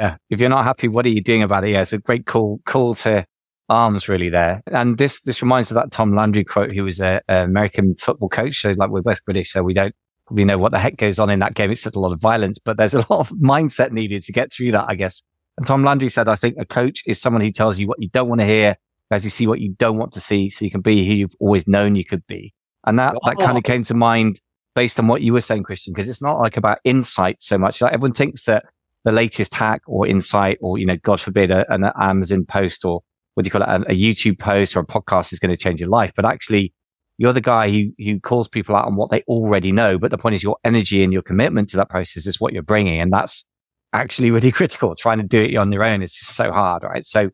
Yeah. 0.00 0.16
If 0.30 0.40
you're 0.40 0.48
not 0.48 0.64
happy, 0.64 0.88
what 0.88 1.06
are 1.06 1.10
you 1.10 1.20
doing 1.22 1.44
about 1.44 1.62
it? 1.62 1.70
Yeah, 1.70 1.82
it's 1.82 1.92
a 1.92 1.98
great 1.98 2.26
call, 2.26 2.58
call 2.66 2.96
to 2.96 3.24
arms 3.68 4.08
really 4.08 4.28
there. 4.28 4.60
And 4.66 4.98
this, 4.98 5.20
this 5.20 5.42
reminds 5.42 5.70
of 5.70 5.76
that 5.76 5.92
Tom 5.92 6.16
Landry 6.16 6.42
quote. 6.42 6.72
He 6.72 6.80
was 6.80 7.00
an 7.00 7.20
American 7.28 7.94
football 7.94 8.28
coach. 8.28 8.60
So 8.60 8.72
like 8.72 8.90
we're 8.90 9.00
both 9.00 9.24
British, 9.24 9.52
so 9.52 9.62
we 9.62 9.74
don't 9.74 9.94
probably 10.26 10.44
know 10.44 10.58
what 10.58 10.72
the 10.72 10.80
heck 10.80 10.96
goes 10.96 11.20
on 11.20 11.30
in 11.30 11.38
that 11.38 11.54
game. 11.54 11.70
It's 11.70 11.84
just 11.84 11.94
a 11.94 12.00
lot 12.00 12.12
of 12.12 12.20
violence, 12.20 12.58
but 12.58 12.78
there's 12.78 12.94
a 12.94 13.06
lot 13.10 13.20
of 13.20 13.28
mindset 13.38 13.92
needed 13.92 14.24
to 14.24 14.32
get 14.32 14.52
through 14.52 14.72
that, 14.72 14.86
I 14.88 14.96
guess. 14.96 15.22
And 15.56 15.66
Tom 15.66 15.84
Landry 15.84 16.08
said, 16.08 16.28
I 16.28 16.36
think 16.36 16.56
a 16.58 16.64
coach 16.64 17.02
is 17.06 17.20
someone 17.20 17.42
who 17.42 17.50
tells 17.50 17.78
you 17.78 17.86
what 17.86 18.02
you 18.02 18.08
don't 18.08 18.28
want 18.28 18.40
to 18.40 18.46
hear 18.46 18.76
as 19.10 19.24
you 19.24 19.30
see 19.30 19.46
what 19.46 19.60
you 19.60 19.74
don't 19.78 19.96
want 19.96 20.12
to 20.12 20.20
see. 20.20 20.50
So 20.50 20.64
you 20.64 20.70
can 20.70 20.80
be 20.80 21.06
who 21.06 21.14
you've 21.14 21.34
always 21.38 21.68
known 21.68 21.94
you 21.94 22.04
could 22.04 22.26
be. 22.26 22.52
And 22.86 22.98
that, 22.98 23.14
that 23.24 23.36
kind 23.38 23.56
of 23.56 23.64
came 23.64 23.82
to 23.84 23.94
mind 23.94 24.40
based 24.74 24.98
on 24.98 25.06
what 25.06 25.22
you 25.22 25.32
were 25.32 25.40
saying, 25.40 25.62
Christian, 25.62 25.92
because 25.94 26.08
it's 26.08 26.22
not 26.22 26.40
like 26.40 26.56
about 26.56 26.78
insight 26.84 27.36
so 27.40 27.56
much. 27.56 27.80
Like 27.80 27.92
everyone 27.92 28.14
thinks 28.14 28.44
that 28.44 28.64
the 29.04 29.12
latest 29.12 29.54
hack 29.54 29.82
or 29.86 30.06
insight 30.06 30.58
or, 30.60 30.78
you 30.78 30.86
know, 30.86 30.96
God 30.96 31.20
forbid 31.20 31.50
a, 31.50 31.72
an 31.72 31.84
Amazon 31.98 32.44
post 32.44 32.84
or 32.84 33.02
what 33.34 33.44
do 33.44 33.48
you 33.48 33.52
call 33.52 33.62
it? 33.62 33.68
A, 33.68 33.92
a 33.92 33.94
YouTube 33.94 34.38
post 34.38 34.76
or 34.76 34.80
a 34.80 34.86
podcast 34.86 35.32
is 35.32 35.38
going 35.38 35.52
to 35.52 35.56
change 35.56 35.80
your 35.80 35.88
life. 35.88 36.12
But 36.16 36.24
actually 36.24 36.72
you're 37.16 37.32
the 37.32 37.40
guy 37.40 37.70
who, 37.70 37.90
who 37.98 38.18
calls 38.18 38.48
people 38.48 38.74
out 38.74 38.86
on 38.86 38.96
what 38.96 39.10
they 39.10 39.22
already 39.22 39.72
know. 39.72 39.98
But 39.98 40.10
the 40.10 40.18
point 40.18 40.34
is 40.34 40.42
your 40.42 40.56
energy 40.64 41.04
and 41.04 41.12
your 41.12 41.22
commitment 41.22 41.68
to 41.70 41.76
that 41.76 41.88
process 41.88 42.26
is 42.26 42.40
what 42.40 42.52
you're 42.52 42.62
bringing. 42.62 43.00
And 43.00 43.12
that's 43.12 43.44
actually 43.94 44.30
really 44.30 44.52
critical. 44.52 44.94
Trying 44.94 45.18
to 45.18 45.24
do 45.24 45.42
it 45.42 45.56
on 45.56 45.72
your 45.72 45.84
own 45.84 46.02
is 46.02 46.14
just 46.14 46.36
so 46.36 46.52
hard. 46.52 46.82
Right. 46.82 47.06
So 47.06 47.30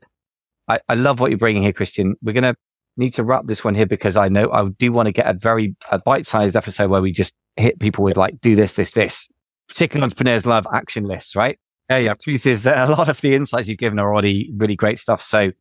I, 0.68 0.78
I 0.88 0.94
love 0.94 1.18
what 1.18 1.30
you're 1.30 1.38
bringing 1.38 1.62
here, 1.62 1.72
Christian. 1.72 2.14
We're 2.22 2.32
going 2.32 2.44
to 2.44 2.54
need 2.96 3.14
to 3.14 3.24
wrap 3.24 3.46
this 3.46 3.64
one 3.64 3.74
here 3.74 3.86
because 3.86 4.16
I 4.16 4.28
know 4.28 4.52
I 4.52 4.68
do 4.68 4.92
want 4.92 5.06
to 5.06 5.12
get 5.12 5.26
a 5.26 5.34
very 5.34 5.74
a 5.90 5.98
bite-sized 5.98 6.54
episode 6.54 6.90
where 6.90 7.02
we 7.02 7.12
just 7.12 7.34
hit 7.56 7.80
people 7.80 8.04
with 8.04 8.16
like, 8.16 8.40
do 8.40 8.54
this, 8.54 8.74
this, 8.74 8.92
this. 8.92 9.28
Particularly 9.68 10.04
entrepreneurs 10.04 10.46
love 10.46 10.66
action 10.72 11.04
lists, 11.04 11.34
right? 11.34 11.58
Yeah, 11.88 11.98
yeah. 11.98 12.14
Truth 12.14 12.46
is 12.46 12.62
that 12.62 12.88
a 12.88 12.92
lot 12.92 13.08
of 13.08 13.20
the 13.20 13.34
insights 13.34 13.68
you've 13.68 13.78
given 13.78 13.98
are 13.98 14.12
already 14.12 14.52
really 14.56 14.76
great 14.76 14.98
stuff. 14.98 15.22
So 15.22 15.52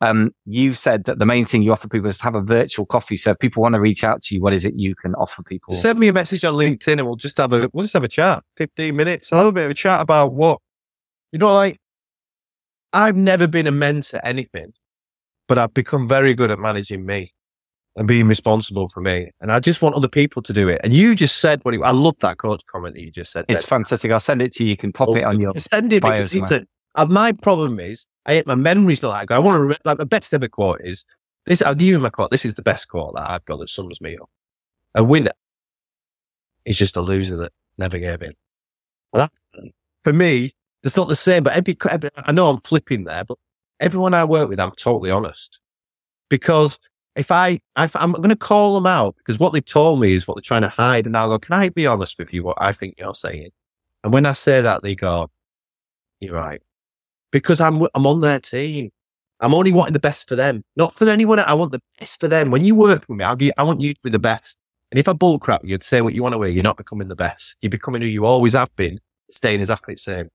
um, 0.00 0.34
you've 0.44 0.78
said 0.78 1.04
that 1.04 1.18
the 1.18 1.26
main 1.26 1.44
thing 1.44 1.62
you 1.62 1.72
offer 1.72 1.88
people 1.88 2.08
is 2.08 2.18
to 2.18 2.24
have 2.24 2.34
a 2.34 2.42
virtual 2.42 2.84
coffee. 2.84 3.16
So 3.16 3.30
if 3.30 3.38
people 3.38 3.62
want 3.62 3.74
to 3.74 3.80
reach 3.80 4.04
out 4.04 4.22
to 4.22 4.34
you, 4.34 4.40
what 4.40 4.52
is 4.52 4.64
it 4.64 4.74
you 4.76 4.94
can 4.94 5.14
offer 5.14 5.42
people? 5.42 5.74
Send 5.74 5.98
me 5.98 6.08
a 6.08 6.12
message 6.12 6.44
on 6.44 6.54
LinkedIn 6.54 6.98
and 6.98 7.06
we'll 7.06 7.16
just 7.16 7.38
have 7.38 7.52
a 7.52 7.70
we'll 7.72 7.84
just 7.84 7.94
have 7.94 8.04
a 8.04 8.08
chat. 8.08 8.42
Fifteen 8.56 8.96
minutes. 8.96 9.32
I'll 9.32 9.40
have 9.40 9.48
a 9.48 9.52
bit 9.52 9.64
of 9.64 9.70
a 9.70 9.74
chat 9.74 10.00
about 10.00 10.32
what 10.34 10.60
you 11.32 11.38
know, 11.38 11.54
like 11.54 11.78
I've 12.92 13.16
never 13.16 13.46
been 13.46 13.66
immense 13.66 14.12
at 14.14 14.24
anything, 14.24 14.72
but 15.48 15.58
I've 15.58 15.74
become 15.74 16.06
very 16.08 16.34
good 16.34 16.50
at 16.50 16.58
managing 16.58 17.06
me 17.06 17.32
and 17.96 18.06
being 18.06 18.28
responsible 18.28 18.88
for 18.88 19.00
me. 19.00 19.30
And 19.40 19.50
I 19.50 19.60
just 19.60 19.80
want 19.80 19.94
other 19.94 20.08
people 20.08 20.42
to 20.42 20.52
do 20.52 20.68
it. 20.68 20.80
And 20.84 20.92
you 20.92 21.14
just 21.14 21.38
said 21.38 21.60
what 21.64 21.74
it, 21.74 21.80
I 21.82 21.90
love 21.90 22.16
that 22.20 22.36
coach 22.36 22.62
comment 22.66 22.94
that 22.94 23.02
you 23.02 23.10
just 23.10 23.32
said. 23.32 23.46
It's 23.48 23.64
fantastic. 23.64 24.10
I'll 24.12 24.20
send 24.20 24.42
it 24.42 24.52
to 24.52 24.64
you. 24.64 24.70
You 24.70 24.76
can 24.76 24.92
pop 24.92 25.16
it 25.16 25.24
on 25.24 25.40
your 25.40 25.52
send 25.56 25.92
it 25.92 26.02
because 26.02 26.34
it's 26.34 26.50
a, 26.50 26.66
uh, 26.96 27.06
my 27.06 27.32
problem 27.32 27.78
is 27.78 28.06
I 28.24 28.34
hate 28.34 28.46
my 28.46 28.54
that 28.54 29.26
good. 29.26 29.34
I 29.34 29.38
want 29.38 29.56
to 29.56 29.64
re- 29.64 29.76
like 29.84 29.98
the 29.98 30.06
best 30.06 30.34
ever 30.34 30.48
quote 30.48 30.80
is 30.82 31.04
this. 31.44 31.62
I'll 31.62 31.74
give 31.74 31.88
you 31.88 31.98
my 31.98 32.10
quote. 32.10 32.30
This 32.30 32.44
is 32.44 32.54
the 32.54 32.62
best 32.62 32.88
quote 32.88 33.14
that 33.14 33.30
I've 33.30 33.44
got 33.44 33.60
that 33.60 33.68
sums 33.68 34.00
me 34.00 34.16
up. 34.16 34.28
A 34.94 35.04
winner 35.04 35.32
is 36.64 36.76
just 36.76 36.96
a 36.96 37.00
loser 37.00 37.36
that 37.36 37.52
never 37.78 37.98
gave 37.98 38.22
in. 38.22 38.32
That, 39.12 39.30
for 40.02 40.12
me, 40.12 40.54
it's 40.82 40.96
not 40.96 41.08
the 41.08 41.16
same. 41.16 41.44
But 41.44 41.54
every, 41.54 41.76
every 41.88 42.10
I 42.16 42.32
know 42.32 42.48
I'm 42.48 42.60
flipping 42.60 43.04
there, 43.04 43.24
but 43.24 43.38
everyone 43.78 44.14
I 44.14 44.24
work 44.24 44.48
with, 44.48 44.58
I'm 44.58 44.72
totally 44.72 45.10
honest 45.10 45.60
because 46.28 46.78
if 47.14 47.30
I, 47.30 47.60
if 47.78 47.94
I'm 47.94 48.12
going 48.12 48.28
to 48.30 48.36
call 48.36 48.74
them 48.74 48.86
out 48.86 49.16
because 49.16 49.38
what 49.38 49.52
they've 49.52 49.64
told 49.64 50.00
me 50.00 50.12
is 50.12 50.26
what 50.26 50.36
they're 50.36 50.42
trying 50.42 50.62
to 50.62 50.68
hide. 50.68 51.06
And 51.06 51.16
I'll 51.16 51.28
go, 51.28 51.38
can 51.38 51.54
I 51.54 51.68
be 51.68 51.86
honest 51.86 52.18
with 52.18 52.32
you? 52.32 52.42
What 52.42 52.58
I 52.60 52.72
think 52.72 52.94
you're 52.98 53.14
saying. 53.14 53.50
And 54.02 54.12
when 54.12 54.26
I 54.26 54.32
say 54.32 54.60
that, 54.60 54.82
they 54.82 54.94
go, 54.94 55.30
you're 56.20 56.34
right 56.34 56.62
because 57.36 57.60
I'm, 57.60 57.86
I'm 57.94 58.06
on 58.06 58.20
their 58.20 58.40
team. 58.40 58.90
I'm 59.40 59.52
only 59.52 59.70
wanting 59.70 59.92
the 59.92 60.00
best 60.00 60.26
for 60.26 60.36
them, 60.36 60.64
not 60.74 60.94
for 60.94 61.06
anyone. 61.06 61.38
I 61.38 61.52
want 61.52 61.70
the 61.70 61.82
best 61.98 62.18
for 62.18 62.28
them. 62.28 62.50
When 62.50 62.64
you 62.64 62.74
work 62.74 63.04
with 63.06 63.18
me, 63.18 63.24
I'll 63.24 63.36
be, 63.36 63.54
I 63.58 63.62
want 63.62 63.82
you 63.82 63.92
to 63.92 64.00
be 64.02 64.08
the 64.08 64.18
best. 64.18 64.56
And 64.90 64.98
if 64.98 65.06
I 65.06 65.12
bull 65.12 65.38
crap, 65.38 65.60
you'd 65.62 65.82
say 65.82 66.00
what 66.00 66.14
you 66.14 66.22
want 66.22 66.34
to 66.34 66.40
hear. 66.40 66.50
You're 66.50 66.62
not 66.62 66.78
becoming 66.78 67.08
the 67.08 67.14
best. 67.14 67.58
You're 67.60 67.68
becoming 67.68 68.00
who 68.00 68.08
you 68.08 68.24
always 68.24 68.54
have 68.54 68.74
been, 68.76 68.98
staying 69.30 69.60
exactly 69.60 69.92
the 69.92 70.00
same. 70.00 70.28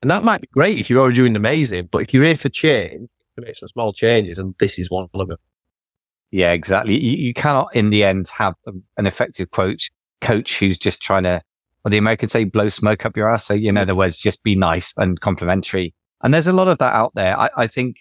And 0.00 0.10
that 0.10 0.24
might 0.24 0.40
be 0.40 0.48
great 0.50 0.78
if 0.78 0.88
you're 0.88 1.00
already 1.00 1.16
doing 1.16 1.36
amazing, 1.36 1.88
but 1.92 2.00
if 2.00 2.14
you're 2.14 2.24
here 2.24 2.38
for 2.38 2.48
change, 2.48 3.10
to 3.36 3.44
make 3.44 3.54
some 3.54 3.68
small 3.68 3.92
changes, 3.92 4.38
and 4.38 4.54
this 4.58 4.78
is 4.78 4.90
one 4.90 5.08
of 5.12 5.28
them. 5.28 5.36
Yeah, 6.30 6.52
exactly. 6.52 6.98
You, 6.98 7.18
you 7.18 7.34
cannot, 7.34 7.76
in 7.76 7.90
the 7.90 8.04
end, 8.04 8.28
have 8.28 8.54
an 8.96 9.06
effective 9.06 9.50
coach 9.50 9.90
coach 10.22 10.58
who's 10.58 10.78
just 10.78 11.02
trying 11.02 11.24
to, 11.24 11.42
well, 11.84 11.90
the 11.90 11.98
Americans 11.98 12.32
say, 12.32 12.44
blow 12.44 12.70
smoke 12.70 13.04
up 13.04 13.16
your 13.16 13.28
ass. 13.28 13.44
So, 13.44 13.54
you 13.54 13.72
know, 13.72 13.82
mm. 13.82 13.88
the 13.88 13.94
words 13.94 14.16
just 14.16 14.42
be 14.42 14.56
nice 14.56 14.94
and 14.96 15.20
complimentary. 15.20 15.94
And 16.22 16.32
there's 16.32 16.46
a 16.46 16.52
lot 16.52 16.68
of 16.68 16.78
that 16.78 16.94
out 16.94 17.12
there. 17.14 17.38
I, 17.38 17.50
I 17.56 17.66
think, 17.66 17.96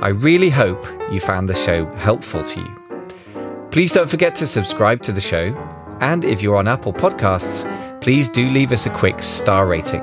I 0.00 0.08
really 0.08 0.48
hope 0.48 0.84
you 1.12 1.20
found 1.20 1.48
the 1.48 1.54
show 1.54 1.84
helpful 1.96 2.42
to 2.42 2.60
you. 2.60 3.68
Please 3.70 3.92
don't 3.92 4.08
forget 4.08 4.34
to 4.36 4.46
subscribe 4.46 5.02
to 5.02 5.12
the 5.12 5.20
show. 5.20 5.54
And 6.00 6.24
if 6.24 6.42
you're 6.42 6.56
on 6.56 6.66
Apple 6.66 6.94
Podcasts, 6.94 7.62
please 8.00 8.30
do 8.30 8.46
leave 8.48 8.72
us 8.72 8.86
a 8.86 8.90
quick 8.90 9.22
star 9.22 9.66
rating. 9.66 10.02